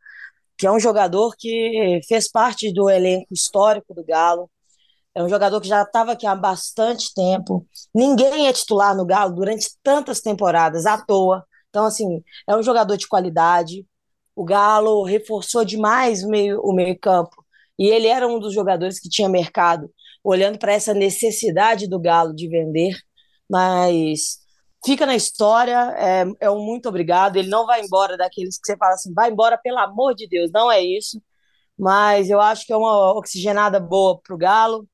que 0.58 0.66
é 0.66 0.72
um 0.72 0.80
jogador 0.80 1.36
que 1.38 2.00
fez 2.08 2.28
parte 2.28 2.72
do 2.72 2.90
elenco 2.90 3.32
histórico 3.32 3.94
do 3.94 4.04
Galo. 4.04 4.50
É 5.14 5.22
um 5.22 5.28
jogador 5.28 5.60
que 5.60 5.68
já 5.68 5.82
estava 5.82 6.12
aqui 6.12 6.26
há 6.26 6.34
bastante 6.34 7.14
tempo. 7.14 7.64
Ninguém 7.94 8.48
é 8.48 8.52
titular 8.52 8.96
no 8.96 9.06
Galo 9.06 9.34
durante 9.34 9.68
tantas 9.82 10.20
temporadas 10.20 10.86
à 10.86 10.98
toa. 11.00 11.46
Então, 11.70 11.84
assim, 11.84 12.22
é 12.48 12.56
um 12.56 12.62
jogador 12.62 12.96
de 12.96 13.06
qualidade. 13.06 13.86
O 14.34 14.44
Galo 14.44 15.04
reforçou 15.04 15.64
demais 15.64 16.24
o 16.24 16.28
meio, 16.28 16.60
o 16.60 16.72
meio 16.72 16.98
campo. 16.98 17.43
E 17.78 17.88
ele 17.88 18.06
era 18.06 18.26
um 18.28 18.38
dos 18.38 18.54
jogadores 18.54 19.00
que 19.00 19.08
tinha 19.08 19.28
mercado, 19.28 19.90
olhando 20.22 20.58
para 20.58 20.72
essa 20.72 20.94
necessidade 20.94 21.88
do 21.88 22.00
Galo 22.00 22.34
de 22.34 22.48
vender 22.48 22.94
mas 23.50 24.38
fica 24.84 25.06
na 25.06 25.14
história, 25.16 25.94
é, 25.98 26.24
é 26.40 26.50
um 26.50 26.64
muito 26.64 26.88
obrigado. 26.88 27.36
Ele 27.36 27.48
não 27.48 27.66
vai 27.66 27.82
embora 27.82 28.16
daqueles 28.16 28.58
que 28.58 28.66
você 28.66 28.76
fala 28.76 28.94
assim, 28.94 29.12
vai 29.14 29.30
embora, 29.30 29.58
pelo 29.58 29.78
amor 29.78 30.14
de 30.14 30.26
Deus, 30.28 30.50
não 30.52 30.70
é 30.70 30.82
isso. 30.82 31.22
Mas 31.78 32.30
eu 32.30 32.40
acho 32.40 32.66
que 32.66 32.72
é 32.72 32.76
uma 32.76 33.14
oxigenada 33.14 33.80
boa 33.80 34.20
para 34.22 34.34
o 34.34 34.38
Galo, 34.38 34.88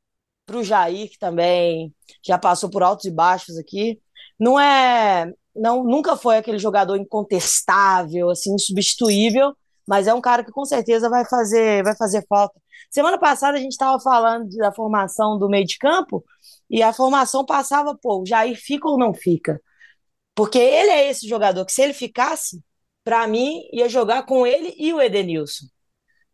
para 0.47 0.59
o 0.59 0.65
Jair, 0.65 1.11
que 1.11 1.19
também 1.19 1.95
já 2.27 2.39
passou 2.39 2.71
por 2.71 2.83
altos 2.83 3.07
e 3.07 3.11
baixos 3.11 3.59
aqui. 3.59 4.01
Não 4.39 4.59
é. 4.61 5.33
Não, 5.55 5.85
nunca 5.85 6.17
foi 6.17 6.39
aquele 6.39 6.59
jogador 6.59 6.97
incontestável, 6.97 8.31
assim, 8.31 8.55
insubstituível, 8.55 9.55
mas 9.91 10.07
é 10.07 10.15
um 10.15 10.21
cara 10.21 10.45
que 10.45 10.53
com 10.53 10.65
certeza 10.65 11.11
vai 11.11 11.25
fazer, 11.29 11.83
vai 11.83 11.97
fazer 11.97 12.25
falta. 12.29 12.55
Semana 12.89 13.19
passada 13.19 13.59
a 13.59 13.61
gente 13.61 13.73
estava 13.73 13.99
falando 13.99 14.49
da 14.57 14.73
formação 14.73 15.37
do 15.37 15.49
meio 15.49 15.67
de 15.67 15.77
campo, 15.79 16.25
e 16.71 16.81
a 16.81 16.93
formação 16.93 17.45
passava, 17.45 17.99
pô, 18.01 18.23
o 18.23 18.27
Jair 18.27 18.57
fica 18.57 18.89
ou 18.89 18.97
não 18.97 19.13
fica? 19.13 19.61
Porque 20.33 20.59
ele 20.59 20.91
é 20.91 21.11
esse 21.11 21.27
jogador 21.29 21.67
que, 21.67 21.73
se 21.73 21.83
ele 21.83 21.93
ficasse, 21.93 22.63
para 23.03 23.27
mim, 23.27 23.63
ia 23.73 23.89
jogar 23.89 24.25
com 24.27 24.47
ele 24.47 24.77
e 24.79 24.93
o 24.95 25.03
Edenilson 25.03 25.67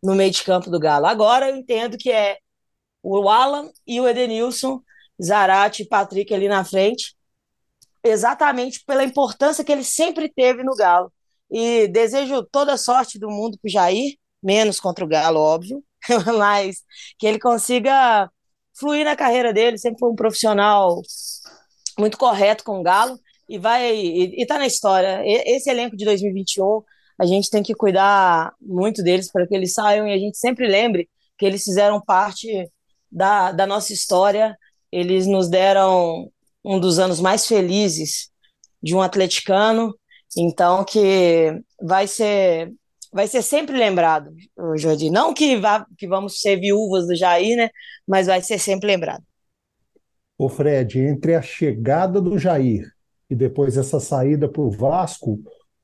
no 0.03 0.13
meio 0.13 0.29
de 0.29 0.43
campo 0.43 0.69
do 0.69 0.79
Galo. 0.79 1.07
Agora 1.07 1.49
eu 1.49 1.55
entendo 1.55 1.97
que 1.97 2.11
é 2.11 2.37
o 3.01 3.27
Alan 3.27 3.71
e 3.87 3.99
o 3.99 4.07
Edenilson, 4.07 4.83
Zarate 5.19 5.81
e 5.81 5.87
Patrick 5.87 6.31
ali 6.31 6.47
na 6.47 6.63
frente, 6.63 7.15
exatamente 8.03 8.83
pela 8.85 9.03
importância 9.03 9.63
que 9.63 9.71
ele 9.71 9.83
sempre 9.83 10.31
teve 10.31 10.63
no 10.63 10.75
Galo. 10.75 11.11
E 11.49 11.87
desejo 11.87 12.43
toda 12.43 12.77
sorte 12.77 13.17
do 13.19 13.29
mundo 13.29 13.57
para 13.61 13.67
o 13.67 13.71
Jair, 13.71 14.15
menos 14.41 14.79
contra 14.79 15.03
o 15.05 15.07
Galo, 15.07 15.39
óbvio, 15.39 15.83
mas 16.37 16.83
que 17.17 17.25
ele 17.27 17.39
consiga 17.39 18.29
fluir 18.77 19.05
na 19.05 19.15
carreira 19.15 19.53
dele, 19.53 19.77
sempre 19.77 19.99
foi 19.99 20.09
um 20.09 20.15
profissional 20.15 21.01
muito 21.97 22.17
correto 22.17 22.63
com 22.63 22.79
o 22.79 22.83
Galo 22.83 23.19
e 23.49 23.57
vai 23.57 23.95
e, 23.95 24.41
e 24.41 24.45
tá 24.45 24.57
na 24.57 24.67
história. 24.67 25.21
Esse 25.25 25.69
elenco 25.69 25.95
de 25.95 26.05
2021, 26.05 26.83
a 27.19 27.25
gente 27.25 27.49
tem 27.49 27.63
que 27.63 27.73
cuidar 27.73 28.53
muito 28.61 29.01
deles 29.01 29.31
para 29.31 29.47
que 29.47 29.55
eles 29.55 29.73
saiam 29.73 30.07
e 30.07 30.13
a 30.13 30.17
gente 30.17 30.37
sempre 30.37 30.67
lembre 30.67 31.09
que 31.37 31.45
eles 31.45 31.63
fizeram 31.63 32.01
parte 32.01 32.69
da, 33.11 33.51
da 33.51 33.65
nossa 33.65 33.93
história. 33.93 34.55
Eles 34.91 35.25
nos 35.25 35.49
deram 35.49 36.29
um 36.63 36.79
dos 36.79 36.99
anos 36.99 37.19
mais 37.19 37.47
felizes 37.47 38.29
de 38.81 38.95
um 38.95 39.01
atleticano, 39.01 39.95
então 40.35 40.83
que 40.83 41.61
vai 41.81 42.07
ser 42.07 42.73
vai 43.11 43.27
ser 43.27 43.41
sempre 43.41 43.77
lembrado, 43.77 44.31
Jordi. 44.75 45.09
Não 45.09 45.33
que, 45.33 45.55
vá, 45.57 45.85
que 45.97 46.07
vamos 46.07 46.41
ser 46.41 46.57
viúvas 46.57 47.07
do 47.07 47.15
Jair, 47.15 47.57
né? 47.57 47.69
Mas 48.07 48.27
vai 48.27 48.41
ser 48.41 48.59
sempre 48.59 48.87
lembrado. 48.87 49.23
Ô 50.37 50.49
Fred, 50.49 50.99
entre 50.99 51.33
a 51.33 51.41
chegada 51.41 52.21
do 52.21 52.37
Jair 52.37 52.85
e 53.29 53.35
depois 53.35 53.75
essa 53.75 53.99
saída 53.99 54.47
para 54.47 54.61
o 54.61 54.69
Vasco, 54.69 55.39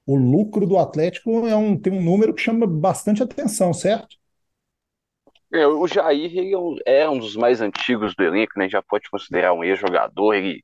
o 0.05 0.15
lucro 0.15 0.67
do 0.67 0.77
Atlético 0.77 1.47
é 1.47 1.55
um, 1.55 1.77
tem 1.77 1.91
um 1.91 2.03
número 2.03 2.33
que 2.33 2.41
chama 2.41 2.67
bastante 2.67 3.23
atenção, 3.23 3.73
certo? 3.73 4.15
É, 5.51 5.65
o 5.67 5.87
Jair 5.87 6.31
é, 6.85 7.01
é 7.01 7.09
um 7.09 7.17
dos 7.17 7.35
mais 7.35 7.61
antigos 7.61 8.15
do 8.15 8.23
elenco, 8.23 8.53
né? 8.57 8.69
Já 8.69 8.81
pode 8.81 9.09
considerar 9.09 9.53
um 9.53 9.63
ex-jogador. 9.63 10.33
Ele 10.33 10.63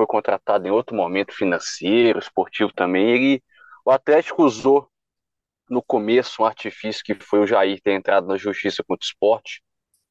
foi 0.00 0.06
contratado 0.06 0.66
em 0.66 0.70
outro 0.70 0.96
momento 0.96 1.34
financeiro, 1.34 2.18
esportivo 2.18 2.72
também. 2.72 3.10
Ele, 3.10 3.42
o 3.84 3.90
Atlético 3.90 4.42
usou 4.42 4.88
no 5.68 5.82
começo 5.82 6.42
um 6.42 6.46
artifício 6.46 7.04
que 7.04 7.14
foi 7.14 7.40
o 7.40 7.46
Jair 7.46 7.78
ter 7.82 7.92
entrado 7.92 8.26
na 8.26 8.38
justiça 8.38 8.82
contra 8.82 9.04
o 9.04 9.06
esporte 9.06 9.62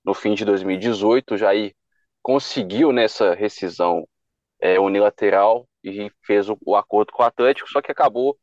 no 0.06 0.14
fim 0.14 0.36
de 0.36 0.46
2018. 0.46 1.34
O 1.34 1.38
Jair 1.38 1.74
conseguiu 2.22 2.92
nessa 2.92 3.34
rescisão 3.34 4.08
é, 4.62 4.80
unilateral 4.80 5.68
e 5.84 6.12
fez 6.24 6.50
o, 6.50 6.58
o, 6.64 6.76
acordo 6.76 7.12
com 7.12 7.24
o 7.24 7.26
Atlético, 7.26 7.68
só 7.68 7.82
que 7.82 7.92
acabou 7.92 8.38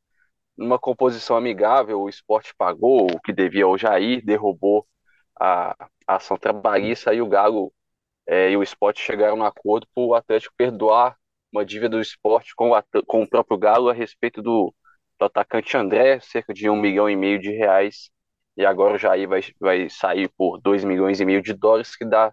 numa 0.56 0.80
composição 0.80 1.36
amigável. 1.36 2.00
O 2.00 2.08
esporte 2.08 2.52
pagou 2.58 3.06
o 3.06 3.20
que 3.20 3.32
devia 3.32 3.66
ao 3.66 3.78
Jair, 3.78 4.24
derrubou 4.24 4.84
a, 5.38 5.76
a 6.08 6.16
ação 6.16 6.36
trabalhista 6.36 7.14
e 7.14 7.22
o 7.22 7.28
Galo 7.28 7.72
é, 8.26 8.50
e 8.50 8.56
o 8.56 8.64
esporte 8.64 9.00
chegaram 9.00 9.36
no 9.36 9.44
acordo 9.44 9.86
para 9.94 10.02
o 10.02 10.14
Atlético 10.14 10.52
perdoar 10.56 11.16
uma 11.52 11.64
dívida 11.64 11.90
do 11.96 12.00
esporte 12.00 12.54
com 12.54 12.70
o, 12.72 12.82
com 13.06 13.22
o 13.22 13.28
próprio 13.28 13.58
Galo 13.58 13.88
a 13.88 13.92
respeito 13.94 14.42
do 14.42 14.74
do 15.18 15.24
atacante 15.24 15.76
André, 15.76 16.20
cerca 16.20 16.52
de 16.52 16.68
um 16.68 16.76
milhão 16.76 17.08
e 17.08 17.16
meio 17.16 17.38
de 17.38 17.50
reais, 17.50 18.10
e 18.56 18.64
agora 18.64 18.94
o 18.94 18.98
Jair 18.98 19.28
vai, 19.28 19.40
vai 19.60 19.88
sair 19.90 20.28
por 20.36 20.60
2 20.60 20.84
milhões 20.84 21.20
e 21.20 21.24
meio 21.24 21.42
de 21.42 21.52
dólares, 21.54 21.96
que 21.96 22.04
dá 22.04 22.32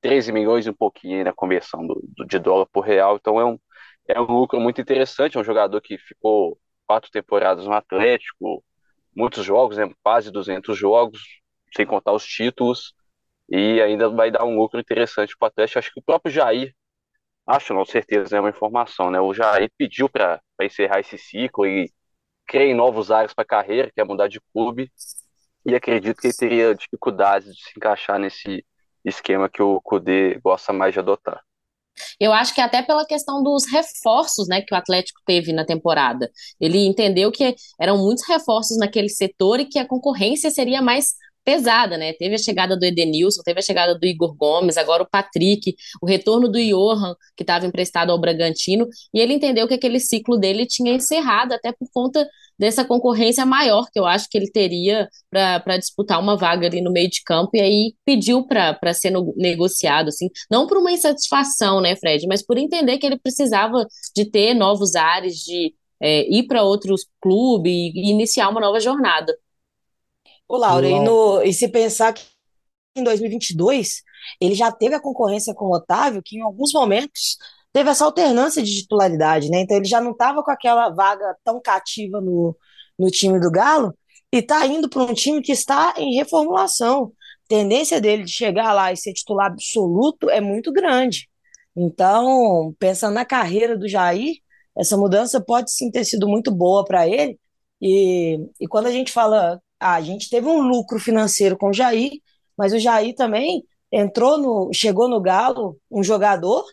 13 0.00 0.32
milhões 0.32 0.66
e 0.66 0.70
um 0.70 0.74
pouquinho 0.74 1.24
na 1.24 1.32
conversão 1.32 1.86
do, 1.86 2.00
do, 2.16 2.24
de 2.26 2.38
dólar 2.38 2.66
por 2.66 2.82
real, 2.82 3.16
então 3.16 3.40
é 3.40 3.44
um, 3.44 3.58
é 4.06 4.20
um 4.20 4.24
lucro 4.24 4.60
muito 4.60 4.80
interessante, 4.80 5.36
é 5.36 5.40
um 5.40 5.44
jogador 5.44 5.80
que 5.80 5.98
ficou 5.98 6.58
quatro 6.86 7.10
temporadas 7.10 7.64
no 7.66 7.72
Atlético, 7.72 8.64
muitos 9.14 9.44
jogos, 9.44 9.76
né, 9.76 9.90
quase 10.02 10.30
200 10.30 10.76
jogos, 10.78 11.20
sem 11.76 11.86
contar 11.86 12.12
os 12.12 12.24
títulos, 12.24 12.94
e 13.48 13.80
ainda 13.82 14.08
vai 14.10 14.30
dar 14.30 14.44
um 14.44 14.56
lucro 14.58 14.80
interessante 14.80 15.36
para 15.38 15.46
o 15.46 15.48
Atlético. 15.48 15.78
Acho 15.78 15.92
que 15.92 16.00
o 16.00 16.02
próprio 16.02 16.32
Jair, 16.32 16.74
acho 17.48 17.72
não, 17.72 17.84
certeza, 17.84 18.36
é 18.36 18.40
uma 18.40 18.50
informação, 18.50 19.10
né? 19.10 19.20
O 19.20 19.32
Jair 19.32 19.70
pediu 19.76 20.08
para 20.08 20.40
encerrar 20.62 21.00
esse 21.00 21.16
ciclo 21.16 21.66
e 21.66 21.90
crê 22.46 22.70
em 22.70 22.74
novos 22.74 23.10
áreas 23.10 23.32
para 23.32 23.42
a 23.42 23.46
carreira, 23.46 23.90
quer 23.94 24.04
mudar 24.04 24.28
de 24.28 24.40
clube, 24.52 24.90
e 25.64 25.74
acredito 25.74 26.20
que 26.20 26.28
ele 26.28 26.34
teria 26.34 26.74
dificuldades 26.74 27.54
de 27.54 27.62
se 27.62 27.72
encaixar 27.76 28.18
nesse 28.18 28.64
esquema 29.04 29.48
que 29.48 29.62
o 29.62 29.80
Cudê 29.80 30.38
gosta 30.40 30.72
mais 30.72 30.92
de 30.92 31.00
adotar. 31.00 31.42
Eu 32.20 32.32
acho 32.32 32.54
que 32.54 32.60
até 32.60 32.82
pela 32.82 33.04
questão 33.04 33.42
dos 33.42 33.66
reforços, 33.66 34.46
né, 34.48 34.62
que 34.62 34.72
o 34.72 34.78
Atlético 34.78 35.20
teve 35.26 35.52
na 35.52 35.64
temporada. 35.64 36.30
Ele 36.60 36.86
entendeu 36.86 37.32
que 37.32 37.56
eram 37.80 37.98
muitos 37.98 38.26
reforços 38.26 38.78
naquele 38.78 39.08
setor 39.08 39.58
e 39.60 39.66
que 39.66 39.78
a 39.78 39.86
concorrência 39.86 40.50
seria 40.50 40.80
mais 40.80 41.14
pesada, 41.44 41.96
né? 41.96 42.12
Teve 42.12 42.34
a 42.34 42.38
chegada 42.38 42.76
do 42.76 42.84
Edenilson, 42.84 43.42
teve 43.42 43.60
a 43.60 43.62
chegada 43.62 43.98
do 43.98 44.04
Igor 44.04 44.34
Gomes, 44.34 44.76
agora 44.76 45.02
o 45.02 45.08
Patrick, 45.08 45.74
o 46.02 46.06
retorno 46.06 46.48
do 46.48 46.58
Johan, 46.58 47.14
que 47.36 47.42
estava 47.42 47.66
emprestado 47.66 48.10
ao 48.10 48.20
Bragantino, 48.20 48.86
e 49.14 49.20
ele 49.20 49.34
entendeu 49.34 49.66
que 49.66 49.74
aquele 49.74 50.00
ciclo 50.00 50.36
dele 50.36 50.66
tinha 50.66 50.92
encerrado, 50.92 51.52
até 51.52 51.72
por 51.72 51.88
conta 51.92 52.28
dessa 52.58 52.84
concorrência 52.84 53.46
maior 53.46 53.86
que 53.92 53.98
eu 53.98 54.04
acho 54.04 54.28
que 54.28 54.36
ele 54.36 54.50
teria 54.50 55.08
para 55.30 55.78
disputar 55.78 56.20
uma 56.20 56.36
vaga 56.36 56.66
ali 56.66 56.80
no 56.80 56.92
meio 56.92 57.08
de 57.08 57.22
campo, 57.22 57.50
e 57.54 57.60
aí 57.60 57.94
pediu 58.04 58.44
para 58.46 58.92
ser 58.92 59.10
no, 59.10 59.32
negociado, 59.36 60.08
assim, 60.08 60.28
não 60.50 60.66
por 60.66 60.76
uma 60.78 60.90
insatisfação, 60.92 61.80
né, 61.80 61.94
Fred, 61.96 62.26
mas 62.26 62.44
por 62.44 62.58
entender 62.58 62.98
que 62.98 63.06
ele 63.06 63.18
precisava 63.18 63.86
de 64.14 64.24
ter 64.24 64.54
novos 64.54 64.96
ares, 64.96 65.36
de 65.36 65.72
é, 66.00 66.28
ir 66.30 66.46
para 66.46 66.62
outros 66.62 67.06
clubes 67.20 67.72
e 67.72 68.10
iniciar 68.10 68.48
uma 68.48 68.60
nova 68.60 68.80
jornada. 68.80 69.34
Ô, 70.48 70.56
Laura, 70.56 70.88
e, 70.88 70.98
no, 71.00 71.42
e 71.42 71.52
se 71.52 71.68
pensar 71.68 72.12
que 72.12 72.24
em 72.96 73.04
2022 73.04 74.02
ele 74.40 74.54
já 74.54 74.72
teve 74.72 74.94
a 74.94 75.00
concorrência 75.00 75.54
com 75.54 75.66
o 75.66 75.74
Otávio, 75.74 76.22
que 76.24 76.36
em 76.38 76.42
alguns 76.42 76.72
momentos 76.72 77.36
teve 77.72 77.90
essa 77.90 78.04
alternância 78.04 78.62
de 78.62 78.80
titularidade, 78.80 79.50
né? 79.50 79.60
Então 79.60 79.76
ele 79.76 79.86
já 79.86 80.00
não 80.00 80.12
estava 80.12 80.42
com 80.42 80.50
aquela 80.50 80.88
vaga 80.90 81.36
tão 81.44 81.60
cativa 81.60 82.20
no, 82.20 82.56
no 82.98 83.10
time 83.10 83.38
do 83.38 83.50
Galo 83.50 83.94
e 84.32 84.38
está 84.38 84.66
indo 84.66 84.88
para 84.88 85.02
um 85.02 85.14
time 85.14 85.42
que 85.42 85.52
está 85.52 85.94
em 85.96 86.14
reformulação. 86.16 87.12
A 87.44 87.48
tendência 87.48 88.00
dele 88.00 88.24
de 88.24 88.32
chegar 88.32 88.72
lá 88.72 88.92
e 88.92 88.96
ser 88.96 89.12
titular 89.12 89.46
absoluto 89.48 90.30
é 90.30 90.40
muito 90.40 90.72
grande. 90.72 91.28
Então, 91.76 92.74
pensando 92.78 93.14
na 93.14 93.24
carreira 93.24 93.76
do 93.78 93.88
Jair, 93.88 94.36
essa 94.76 94.96
mudança 94.96 95.40
pode 95.40 95.72
sim 95.72 95.90
ter 95.90 96.04
sido 96.04 96.28
muito 96.28 96.50
boa 96.50 96.84
para 96.84 97.06
ele. 97.06 97.38
E, 97.80 98.38
e 98.60 98.66
quando 98.66 98.86
a 98.86 98.92
gente 98.92 99.12
fala 99.12 99.60
a 99.80 100.00
gente 100.00 100.28
teve 100.28 100.46
um 100.46 100.62
lucro 100.62 100.98
financeiro 100.98 101.56
com 101.56 101.68
o 101.68 101.72
Jair, 101.72 102.12
mas 102.56 102.72
o 102.72 102.78
Jair 102.78 103.14
também 103.14 103.64
entrou 103.90 104.38
no, 104.38 104.70
chegou 104.72 105.08
no 105.08 105.20
Galo 105.20 105.78
um 105.90 106.02
jogador 106.02 106.64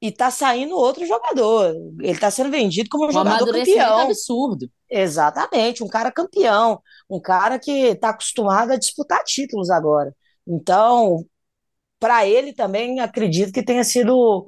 e 0.00 0.10
tá 0.10 0.30
saindo 0.30 0.76
outro 0.76 1.06
jogador. 1.06 1.74
Ele 2.00 2.18
tá 2.18 2.30
sendo 2.30 2.50
vendido 2.50 2.88
como 2.90 3.04
um, 3.04 3.08
um 3.08 3.12
jogador 3.12 3.52
campeão. 3.52 4.00
absurdo. 4.00 4.70
Exatamente, 4.90 5.82
um 5.82 5.88
cara 5.88 6.10
campeão, 6.12 6.80
um 7.08 7.20
cara 7.20 7.58
que 7.58 7.94
tá 7.94 8.10
acostumado 8.10 8.72
a 8.72 8.76
disputar 8.76 9.22
títulos 9.24 9.70
agora. 9.70 10.14
Então, 10.46 11.24
para 12.00 12.26
ele 12.26 12.52
também 12.52 13.00
acredito 13.00 13.52
que 13.52 13.64
tenha 13.64 13.84
sido 13.84 14.44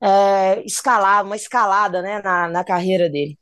é, 0.00 0.62
escalado, 0.64 1.28
uma 1.28 1.36
escalada 1.36 2.02
né, 2.02 2.20
na, 2.22 2.48
na 2.48 2.64
carreira 2.64 3.08
dele. 3.08 3.38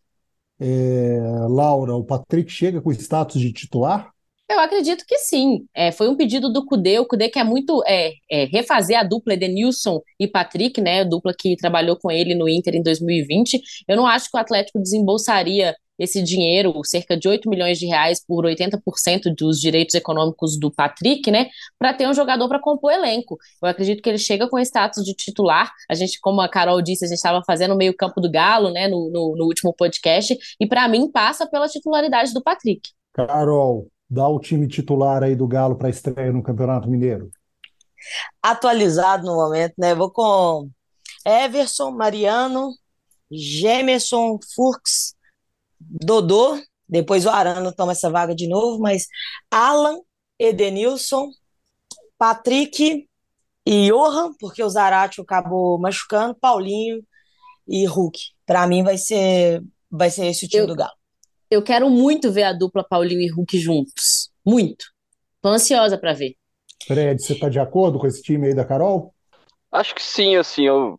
É, 0.61 1.19
Laura, 1.49 1.95
o 1.97 2.05
Patrick 2.05 2.51
chega 2.53 2.81
com 2.81 2.93
status 2.93 3.41
de 3.41 3.53
titular? 3.53 4.11
Eu 4.51 4.59
acredito 4.59 5.05
que 5.07 5.17
sim. 5.19 5.65
É, 5.73 5.93
foi 5.93 6.09
um 6.09 6.17
pedido 6.17 6.53
do 6.53 6.67
Cudê. 6.67 6.99
O 6.99 7.07
Cudê 7.07 7.29
quer 7.29 7.45
muito 7.45 7.85
é, 7.87 8.13
é, 8.29 8.45
refazer 8.47 8.99
a 8.99 9.05
dupla 9.05 9.35
Edenilson 9.35 10.01
e 10.19 10.27
Patrick, 10.27 10.81
né? 10.81 11.03
A 11.03 11.05
dupla 11.05 11.33
que 11.39 11.57
trabalhou 11.57 11.97
com 11.97 12.11
ele 12.11 12.35
no 12.35 12.49
Inter 12.49 12.75
em 12.75 12.83
2020. 12.83 13.61
Eu 13.87 13.97
não 13.97 14.07
acho 14.07 14.29
que 14.29 14.37
o 14.37 14.41
Atlético 14.41 14.83
desembolsaria 14.83 15.77
esse 16.01 16.23
dinheiro, 16.23 16.73
cerca 16.83 17.15
de 17.15 17.29
8 17.29 17.49
milhões 17.49 17.79
de 17.79 17.87
reais 17.87 18.25
por 18.27 18.47
80% 18.47 19.35
dos 19.37 19.61
direitos 19.61 19.95
econômicos 19.95 20.59
do 20.59 20.73
Patrick, 20.73 21.31
né, 21.31 21.51
para 21.79 21.93
ter 21.93 22.09
um 22.09 22.15
jogador 22.15 22.49
para 22.49 22.59
compor 22.59 22.91
elenco. 22.91 23.37
Eu 23.63 23.69
acredito 23.69 24.03
que 24.03 24.09
ele 24.09 24.19
chega 24.19 24.49
com 24.49 24.59
status 24.59 25.05
de 25.05 25.13
titular. 25.15 25.71
A 25.91 25.95
gente, 25.95 26.19
como 26.19 26.41
a 26.41 26.49
Carol 26.49 26.81
disse, 26.81 27.05
a 27.05 27.09
gente 27.09 27.19
estava 27.19 27.43
fazendo 27.47 27.77
meio 27.77 27.95
campo 27.95 28.19
do 28.19 28.31
Galo, 28.31 28.71
né, 28.71 28.89
no, 28.89 29.11
no, 29.11 29.37
no 29.37 29.45
último 29.45 29.75
podcast, 29.75 30.37
e 30.59 30.67
para 30.67 30.89
mim 30.89 31.11
passa 31.11 31.47
pela 31.47 31.69
titularidade 31.69 32.33
do 32.33 32.43
Patrick. 32.43 32.89
Carol, 33.13 33.87
dá 34.09 34.27
o 34.27 34.41
time 34.41 34.67
titular 34.67 35.23
aí 35.23 35.37
do 35.37 35.47
Galo 35.47 35.77
para 35.77 35.91
estreia 35.91 36.33
no 36.33 36.43
Campeonato 36.43 36.89
Mineiro. 36.89 37.31
Atualizado 38.43 39.27
no 39.27 39.35
momento, 39.35 39.75
né? 39.77 39.95
Vou 39.95 40.11
com 40.11 40.71
Everson, 41.27 41.91
Mariano, 41.91 42.73
Gemerson, 43.31 44.39
Furks, 44.55 45.15
Dodô, 45.81 46.61
depois 46.89 47.25
o 47.25 47.31
Arano 47.31 47.73
toma 47.73 47.93
essa 47.93 48.11
vaga 48.11 48.35
de 48.35 48.49
novo, 48.49 48.81
mas 48.81 49.07
Alan, 49.51 49.99
Edenilson, 50.39 51.31
Patrick 52.19 53.09
e 53.67 53.89
Johan, 53.89 54.33
porque 54.39 54.63
o 54.63 54.69
Zarate 54.69 55.21
acabou 55.21 55.79
machucando, 55.79 56.35
Paulinho 56.35 57.03
e 57.67 57.87
Hulk. 57.87 58.19
Para 58.45 58.67
mim 58.67 58.83
vai 58.83 58.99
ser 58.99 59.63
vai 59.91 60.11
ser 60.11 60.27
esse 60.27 60.47
o 60.47 60.49
time 60.49 60.63
eu, 60.63 60.67
do 60.67 60.77
Galo. 60.77 60.93
Eu 61.51 61.63
quero 61.63 61.89
muito 61.89 62.31
ver 62.31 62.45
a 62.45 62.53
dupla 62.53 62.85
Paulinho 62.85 63.21
e 63.21 63.31
Hulk 63.31 63.59
juntos. 63.59 64.31
Muito. 64.45 64.87
Tô 65.41 65.49
ansiosa 65.49 65.97
para 65.99 66.13
ver. 66.13 66.35
Fred, 66.87 67.23
você 67.23 67.35
tá 67.35 67.49
de 67.49 67.59
acordo 67.59 67.99
com 67.99 68.07
esse 68.07 68.23
time 68.23 68.49
aí 68.49 68.55
da 68.55 68.65
Carol? 68.65 69.15
Acho 69.71 69.95
que 69.95 70.03
sim, 70.03 70.37
assim, 70.37 70.67
eu 70.67 70.99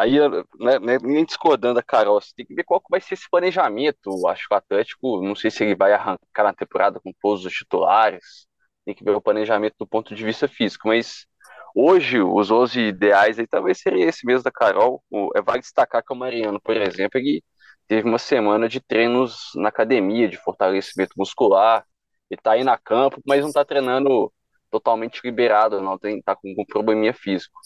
Aí, 0.00 0.18
né, 0.58 0.78
né, 0.78 0.98
nem 1.02 1.24
discordando 1.26 1.74
da 1.74 1.82
Carol, 1.82 2.18
você 2.20 2.32
tem 2.34 2.46
que 2.46 2.54
ver 2.54 2.64
qual 2.64 2.82
vai 2.88 3.00
ser 3.02 3.14
esse 3.14 3.28
planejamento. 3.30 4.26
Acho 4.28 4.48
que 4.48 4.54
o 4.54 4.56
Atlético, 4.56 5.22
não 5.22 5.34
sei 5.34 5.50
se 5.50 5.62
ele 5.62 5.74
vai 5.74 5.92
arrancar 5.92 6.42
na 6.42 6.54
temporada 6.54 6.98
com 6.98 7.12
todos 7.20 7.44
os 7.44 7.52
titulares, 7.52 8.46
tem 8.84 8.94
que 8.94 9.04
ver 9.04 9.10
o 9.10 9.20
planejamento 9.20 9.74
do 9.78 9.86
ponto 9.86 10.14
de 10.14 10.24
vista 10.24 10.48
físico, 10.48 10.88
mas 10.88 11.26
hoje 11.74 12.18
os 12.20 12.50
11 12.50 12.80
ideais 12.80 13.38
aí 13.38 13.46
talvez 13.46 13.78
seria 13.78 14.06
esse 14.06 14.24
mesmo 14.26 14.42
da 14.42 14.50
Carol. 14.50 15.02
É, 15.36 15.42
vale 15.42 15.60
destacar 15.60 16.02
que 16.02 16.12
o 16.14 16.16
Mariano, 16.16 16.58
por 16.62 16.76
exemplo, 16.78 17.20
ele 17.20 17.44
teve 17.86 18.08
uma 18.08 18.18
semana 18.18 18.68
de 18.70 18.80
treinos 18.80 19.50
na 19.54 19.68
academia, 19.68 20.28
de 20.28 20.38
fortalecimento 20.38 21.12
muscular, 21.16 21.84
ele 22.30 22.40
tá 22.40 22.52
aí 22.52 22.64
na 22.64 22.78
campo, 22.78 23.20
mas 23.26 23.44
não 23.44 23.52
tá 23.52 23.64
treinando 23.66 24.32
totalmente 24.70 25.20
liberado, 25.22 25.80
não 25.82 25.98
tem, 25.98 26.22
tá 26.22 26.34
com 26.34 26.54
um 26.56 26.64
probleminha 26.64 27.12
físico. 27.12 27.60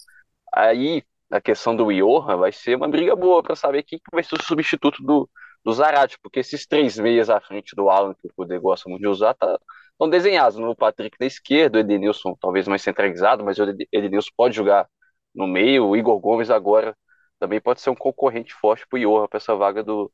Aí 0.52 1.04
a 1.34 1.40
questão 1.40 1.74
do 1.74 1.92
Johan 1.92 2.36
vai 2.36 2.52
ser 2.52 2.76
uma 2.76 2.88
briga 2.88 3.16
boa 3.16 3.42
para 3.42 3.56
saber 3.56 3.82
quem 3.82 4.00
vai 4.12 4.22
ser 4.22 4.36
o 4.36 4.42
substituto 4.44 5.02
do, 5.02 5.28
do 5.64 5.72
Zarate, 5.72 6.18
porque 6.22 6.40
esses 6.40 6.66
três 6.66 6.96
meias 6.98 7.28
à 7.28 7.40
frente 7.40 7.74
do 7.74 7.90
Alan, 7.90 8.14
que 8.14 8.28
o 8.28 8.32
Poder 8.34 8.60
gosta 8.60 8.88
muito 8.88 9.02
de 9.02 9.08
usar, 9.08 9.34
tá, 9.34 9.58
estão 9.92 10.08
desenhados 10.08 10.58
no 10.58 10.76
Patrick 10.76 11.16
na 11.18 11.26
esquerda, 11.26 11.78
o 11.78 11.80
Edenilson 11.80 12.36
talvez 12.40 12.68
mais 12.68 12.82
centralizado, 12.82 13.44
mas 13.44 13.58
o 13.58 13.64
Edenilson 13.92 14.30
pode 14.36 14.54
jogar 14.54 14.88
no 15.34 15.46
meio, 15.48 15.86
o 15.88 15.96
Igor 15.96 16.18
Gomes 16.20 16.50
agora 16.50 16.96
também 17.38 17.60
pode 17.60 17.80
ser 17.80 17.90
um 17.90 17.96
concorrente 17.96 18.54
forte 18.54 18.86
pro 18.88 18.98
Johan 18.98 19.26
para 19.26 19.38
essa 19.38 19.56
vaga 19.56 19.82
do, 19.82 20.12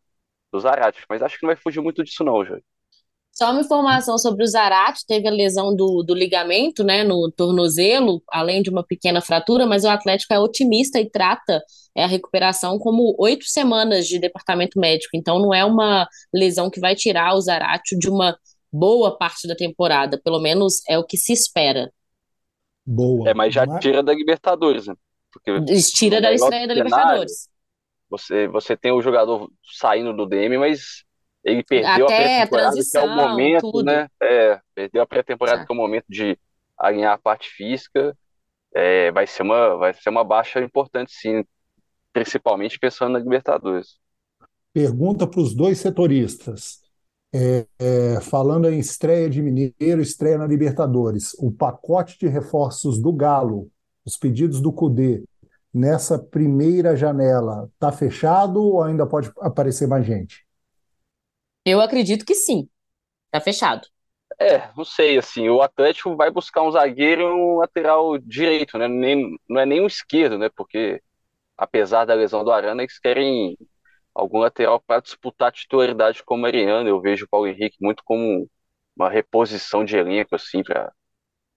do 0.53 0.61
Zarate, 0.61 1.05
mas 1.09 1.23
acho 1.23 1.39
que 1.39 1.45
não 1.45 1.49
vai 1.49 1.57
fugir 1.57 1.81
muito 1.83 2.03
disso 2.03 2.25
não, 2.25 2.45
Jorge. 2.45 2.65
Só 3.41 3.53
uma 3.53 3.63
informação 3.63 4.19
sobre 4.19 4.45
o 4.45 4.47
Zarate, 4.47 5.07
teve 5.07 5.27
a 5.27 5.31
lesão 5.31 5.75
do, 5.75 6.03
do 6.03 6.13
ligamento, 6.13 6.85
né, 6.85 7.03
no 7.03 7.33
tornozelo, 7.35 8.23
além 8.29 8.61
de 8.61 8.69
uma 8.69 8.85
pequena 8.85 9.23
fratura, 9.23 9.65
mas 9.65 9.83
o 9.83 9.89
Atlético 9.89 10.35
é 10.35 10.39
otimista 10.39 11.01
e 11.01 11.09
trata 11.09 11.63
é, 11.97 12.05
a 12.05 12.07
recuperação 12.07 12.79
como 12.79 13.17
oito 13.19 13.47
semanas 13.47 14.07
de 14.07 14.19
departamento 14.19 14.79
médico, 14.79 15.17
então 15.17 15.39
não 15.39 15.55
é 15.55 15.65
uma 15.65 16.07
lesão 16.35 16.69
que 16.69 16.81
vai 16.81 16.95
tirar 16.95 17.35
o 17.35 17.41
Zarate 17.41 17.97
de 17.97 18.11
uma 18.11 18.37
boa 18.71 19.17
parte 19.17 19.49
da 19.49 19.57
temporada, 19.57 20.21
pelo 20.23 20.39
menos 20.39 20.83
é 20.87 20.99
o 20.99 21.05
que 21.07 21.17
se 21.17 21.33
espera. 21.33 21.91
Boa. 22.85 23.31
É, 23.31 23.33
mas 23.33 23.55
já 23.55 23.67
tira 23.79 24.03
da 24.03 24.13
Libertadores, 24.13 24.87
né? 24.87 24.95
Porque 25.33 25.75
tira 25.95 26.21
da 26.21 26.31
estreia 26.31 26.69
da 26.69 26.75
Libertadores. 26.75 27.49
Você, 28.11 28.47
você 28.49 28.77
tem 28.77 28.93
o 28.93 29.01
jogador 29.01 29.51
saindo 29.65 30.13
do 30.13 30.27
DM, 30.27 30.59
mas 30.59 31.09
ele 31.45 31.63
perdeu 31.63 32.07
Até 32.07 32.43
a 32.43 32.47
pré-temporada, 32.47 32.77
que 32.77 32.97
é 32.97 33.03
o 33.03 33.09
momento, 33.09 33.73
tudo. 33.73 33.85
né? 33.85 34.09
É, 34.23 34.61
perdeu 34.75 35.03
a 35.03 35.07
pré-temporada, 35.07 35.65
que 35.65 35.73
é 35.73 35.75
o 35.75 35.79
momento 35.79 36.05
de 36.09 36.39
alinhar 36.79 37.15
a 37.15 37.19
parte 37.19 37.49
física. 37.49 38.17
É, 38.75 39.11
vai, 39.11 39.27
ser 39.27 39.43
uma, 39.43 39.77
vai 39.77 39.95
ser 39.95 40.11
uma 40.11 40.23
baixa 40.23 40.61
importante, 40.61 41.13
sim, 41.13 41.45
principalmente 42.13 42.79
pensando 42.79 43.13
na 43.13 43.19
Libertadores. 43.19 43.99
Pergunta 44.73 45.27
para 45.27 45.41
os 45.41 45.55
dois 45.55 45.79
setoristas. 45.79 46.79
É, 47.33 47.67
é, 47.79 48.21
falando 48.21 48.69
em 48.69 48.79
estreia 48.79 49.31
de 49.31 49.41
Mineiro, 49.41 50.03
estreia 50.03 50.37
na 50.37 50.47
Libertadores, 50.47 51.33
o 51.39 51.53
pacote 51.53 52.19
de 52.19 52.27
reforços 52.27 53.01
do 53.01 53.13
Galo, 53.13 53.71
os 54.05 54.17
pedidos 54.17 54.61
do 54.61 54.73
Cudê, 54.73 55.23
nessa 55.73 56.19
primeira 56.19 56.97
janela, 56.97 57.71
está 57.73 57.93
fechado 57.93 58.61
ou 58.61 58.83
ainda 58.83 59.07
pode 59.07 59.31
aparecer 59.39 59.87
mais 59.87 60.05
gente? 60.05 60.45
Eu 61.65 61.81
acredito 61.81 62.25
que 62.25 62.35
sim. 62.35 62.69
Tá 63.31 63.41
fechado. 63.41 63.87
É, 64.39 64.73
não 64.77 64.85
sei, 64.85 65.19
assim, 65.19 65.49
o 65.49 65.61
Atlético 65.61 66.17
vai 66.17 66.31
buscar 66.31 66.63
um 66.63 66.71
zagueiro 66.71 67.23
e 67.23 67.27
um 67.27 67.57
lateral 67.59 68.17
direito, 68.19 68.79
né? 68.79 68.89
Nem, 68.89 69.39
não 69.49 69.61
é 69.61 69.67
nem 69.67 69.83
um 69.83 69.87
esquerdo, 69.87 70.39
né? 70.39 70.49
Porque, 70.57 71.03
apesar 71.57 72.05
da 72.07 72.15
lesão 72.15 72.45
do 72.45 72.53
Arana, 72.53 72.83
eles 72.83 72.99
querem 72.99 73.57
algum 74.15 74.39
lateral 74.41 74.81
para 74.81 75.01
disputar 75.03 75.49
a 75.49 75.53
titularidade 75.53 76.25
com 76.25 76.37
o 76.37 76.39
Mariano. 76.39 76.89
Eu 76.89 77.01
vejo 77.01 77.27
o 77.27 77.29
Paulo 77.29 77.49
Henrique 77.49 77.79
muito 77.81 78.03
como 78.05 78.49
uma 78.97 79.11
reposição 79.11 79.85
de 79.85 79.97
elenco, 79.97 80.35
assim, 80.37 80.63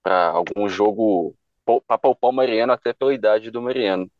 para 0.02 0.30
algum 0.30 0.68
jogo, 0.68 1.36
para 1.86 1.98
poupar 1.98 2.30
o 2.30 2.32
Mariano 2.32 2.72
até 2.72 2.92
pela 2.92 3.14
idade 3.14 3.50
do 3.50 3.62
Mariano. 3.62 4.10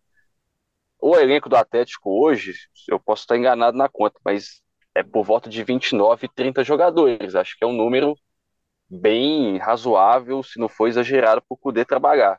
O 1.00 1.16
elenco 1.16 1.48
do 1.48 1.56
Atlético 1.56 2.10
hoje, 2.10 2.54
eu 2.88 2.98
posso 2.98 3.22
estar 3.22 3.36
enganado 3.36 3.76
na 3.76 3.88
conta, 3.88 4.18
mas 4.24 4.62
é 4.94 5.02
por 5.02 5.24
volta 5.24 5.50
de 5.50 5.62
29, 5.64 6.28
30 6.34 6.62
jogadores. 6.62 7.34
Acho 7.34 7.56
que 7.56 7.64
é 7.64 7.66
um 7.66 7.72
número 7.72 8.16
bem 8.88 9.58
razoável, 9.58 10.42
se 10.42 10.58
não 10.58 10.68
for 10.68 10.88
exagerado, 10.88 11.42
para 11.42 11.54
o 11.54 11.56
Cudê 11.56 11.84
trabalhar. 11.84 12.38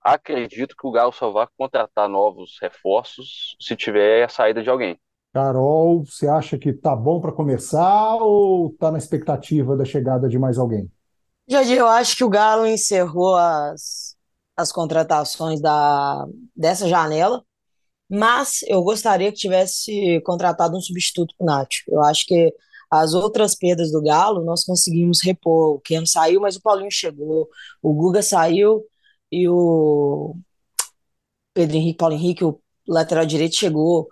Acredito 0.00 0.76
que 0.76 0.86
o 0.86 0.92
Galo 0.92 1.12
só 1.12 1.30
vai 1.30 1.46
contratar 1.56 2.08
novos 2.08 2.56
reforços 2.62 3.56
se 3.60 3.74
tiver 3.74 4.24
a 4.24 4.28
saída 4.28 4.62
de 4.62 4.70
alguém. 4.70 4.98
Carol, 5.32 6.04
você 6.04 6.26
acha 6.26 6.56
que 6.56 6.72
tá 6.72 6.96
bom 6.96 7.20
para 7.20 7.32
começar 7.32 8.16
ou 8.16 8.72
tá 8.78 8.90
na 8.90 8.98
expectativa 8.98 9.76
da 9.76 9.84
chegada 9.84 10.28
de 10.28 10.38
mais 10.38 10.56
alguém? 10.56 10.90
Jorge, 11.48 11.74
eu 11.74 11.86
acho 11.86 12.16
que 12.16 12.24
o 12.24 12.28
Galo 12.28 12.66
encerrou 12.66 13.34
as, 13.36 14.16
as 14.56 14.72
contratações 14.72 15.60
da, 15.60 16.26
dessa 16.54 16.88
janela 16.88 17.42
mas 18.08 18.60
eu 18.66 18.82
gostaria 18.82 19.30
que 19.30 19.38
tivesse 19.38 20.20
contratado 20.22 20.76
um 20.76 20.80
substituto 20.80 21.34
para 21.36 21.44
o 21.44 21.46
Nacho. 21.46 21.84
Eu 21.88 22.02
acho 22.02 22.26
que 22.26 22.54
as 22.90 23.12
outras 23.14 23.54
perdas 23.54 23.92
do 23.92 24.02
Galo 24.02 24.44
nós 24.44 24.64
conseguimos 24.64 25.20
repor. 25.22 25.76
O 25.76 25.80
Keno 25.80 26.06
saiu, 26.06 26.40
mas 26.40 26.56
o 26.56 26.62
Paulinho 26.62 26.90
chegou, 26.90 27.48
o 27.82 27.92
Guga 27.92 28.22
saiu 28.22 28.84
e 29.30 29.48
o 29.48 30.34
Pedro 31.52 31.76
Henrique, 31.76 31.98
Paulo 31.98 32.14
Henrique, 32.14 32.44
o 32.44 32.60
lateral 32.86 33.26
direito 33.26 33.56
chegou. 33.56 34.08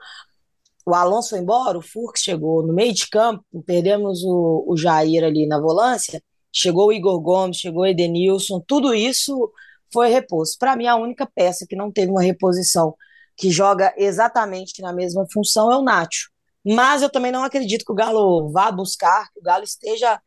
O 0.84 0.94
Alonso 0.94 1.30
foi 1.30 1.38
embora, 1.40 1.78
o 1.78 1.82
Furks 1.82 2.22
chegou. 2.22 2.66
No 2.66 2.72
meio 2.72 2.92
de 2.92 3.08
campo, 3.08 3.44
perdemos 3.64 4.22
o, 4.24 4.64
o 4.68 4.76
Jair 4.76 5.24
ali 5.24 5.46
na 5.46 5.60
volância, 5.60 6.22
chegou 6.52 6.88
o 6.88 6.92
Igor 6.92 7.18
Gomes, 7.20 7.56
chegou 7.56 7.82
o 7.82 7.86
Edenilson, 7.86 8.60
tudo 8.66 8.94
isso 8.94 9.50
foi 9.92 10.08
reposto. 10.10 10.58
Para 10.58 10.76
mim, 10.76 10.86
a 10.86 10.96
única 10.96 11.26
peça 11.26 11.66
que 11.66 11.76
não 11.76 11.90
teve 11.90 12.10
uma 12.10 12.22
reposição 12.22 12.94
que 13.36 13.50
joga 13.50 13.92
exatamente 13.96 14.80
na 14.80 14.92
mesma 14.92 15.26
função 15.32 15.70
é 15.70 15.76
o 15.76 15.82
Nacho. 15.82 16.30
Mas 16.64 17.02
eu 17.02 17.10
também 17.10 17.30
não 17.30 17.44
acredito 17.44 17.84
que 17.84 17.92
o 17.92 17.94
Galo 17.94 18.50
vá 18.50 18.72
buscar, 18.72 19.30
que 19.32 19.38
o 19.38 19.42
Galo 19.42 19.62
esteja 19.64 20.20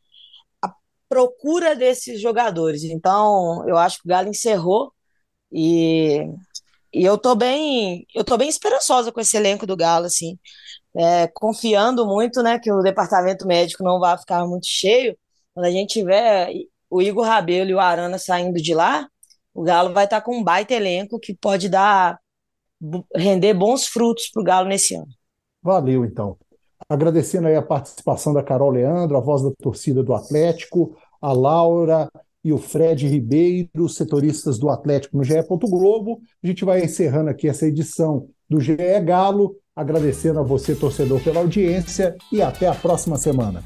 à 0.61 0.73
procura 1.09 1.75
desses 1.75 2.21
jogadores. 2.21 2.83
Então, 2.83 3.67
eu 3.67 3.77
acho 3.77 3.97
que 3.97 4.05
o 4.05 4.09
Galo 4.09 4.29
encerrou 4.29 4.93
e, 5.51 6.25
e 6.93 7.03
eu 7.03 7.17
tô 7.17 7.35
bem, 7.35 8.05
eu 8.15 8.23
tô 8.23 8.37
bem 8.37 8.49
esperançosa 8.49 9.11
com 9.11 9.19
esse 9.19 9.35
elenco 9.35 9.65
do 9.67 9.75
Galo, 9.75 10.05
assim, 10.05 10.39
é, 10.95 11.27
confiando 11.27 12.05
muito, 12.05 12.41
né, 12.43 12.59
que 12.59 12.71
o 12.71 12.81
departamento 12.81 13.45
médico 13.47 13.83
não 13.83 13.99
vai 13.99 14.17
ficar 14.17 14.45
muito 14.47 14.67
cheio. 14.67 15.17
Quando 15.53 15.65
a 15.65 15.71
gente 15.71 15.93
tiver 15.93 16.51
o 16.89 17.01
Igor 17.01 17.25
Rabelo 17.25 17.69
e 17.71 17.73
o 17.73 17.79
Arana 17.79 18.17
saindo 18.17 18.61
de 18.61 18.73
lá, 18.73 19.07
o 19.53 19.63
Galo 19.63 19.93
vai 19.93 20.05
estar 20.05 20.21
com 20.21 20.37
um 20.37 20.43
baita 20.43 20.73
elenco 20.73 21.19
que 21.19 21.33
pode 21.33 21.69
dar 21.69 22.19
render 23.15 23.53
bons 23.53 23.85
frutos 23.85 24.29
para 24.29 24.41
o 24.41 24.45
Galo 24.45 24.67
nesse 24.67 24.95
ano. 24.95 25.07
Valeu, 25.61 26.05
então. 26.05 26.37
Agradecendo 26.87 27.47
aí 27.47 27.55
a 27.55 27.61
participação 27.61 28.33
da 28.33 28.41
Carol 28.41 28.71
Leandro, 28.71 29.17
a 29.17 29.21
voz 29.21 29.43
da 29.43 29.51
torcida 29.61 30.01
do 30.01 30.13
Atlético, 30.13 30.95
a 31.21 31.33
Laura 31.33 32.09
e 32.43 32.53
o 32.53 32.57
Fred 32.57 33.07
Ribeiro, 33.07 33.89
setoristas 33.89 34.57
do 34.57 34.69
Atlético 34.69 35.17
no 35.17 35.23
GE. 35.23 35.35
Globo. 35.61 36.21
A 36.41 36.47
gente 36.47 36.63
vai 36.63 36.83
encerrando 36.83 37.29
aqui 37.29 37.47
essa 37.49 37.67
edição 37.67 38.27
do 38.49 38.59
GE 38.59 38.77
Galo, 39.05 39.55
agradecendo 39.75 40.39
a 40.39 40.43
você, 40.43 40.73
torcedor, 40.73 41.21
pela 41.21 41.41
audiência 41.41 42.15
e 42.31 42.41
até 42.41 42.67
a 42.67 42.73
próxima 42.73 43.17
semana. 43.17 43.63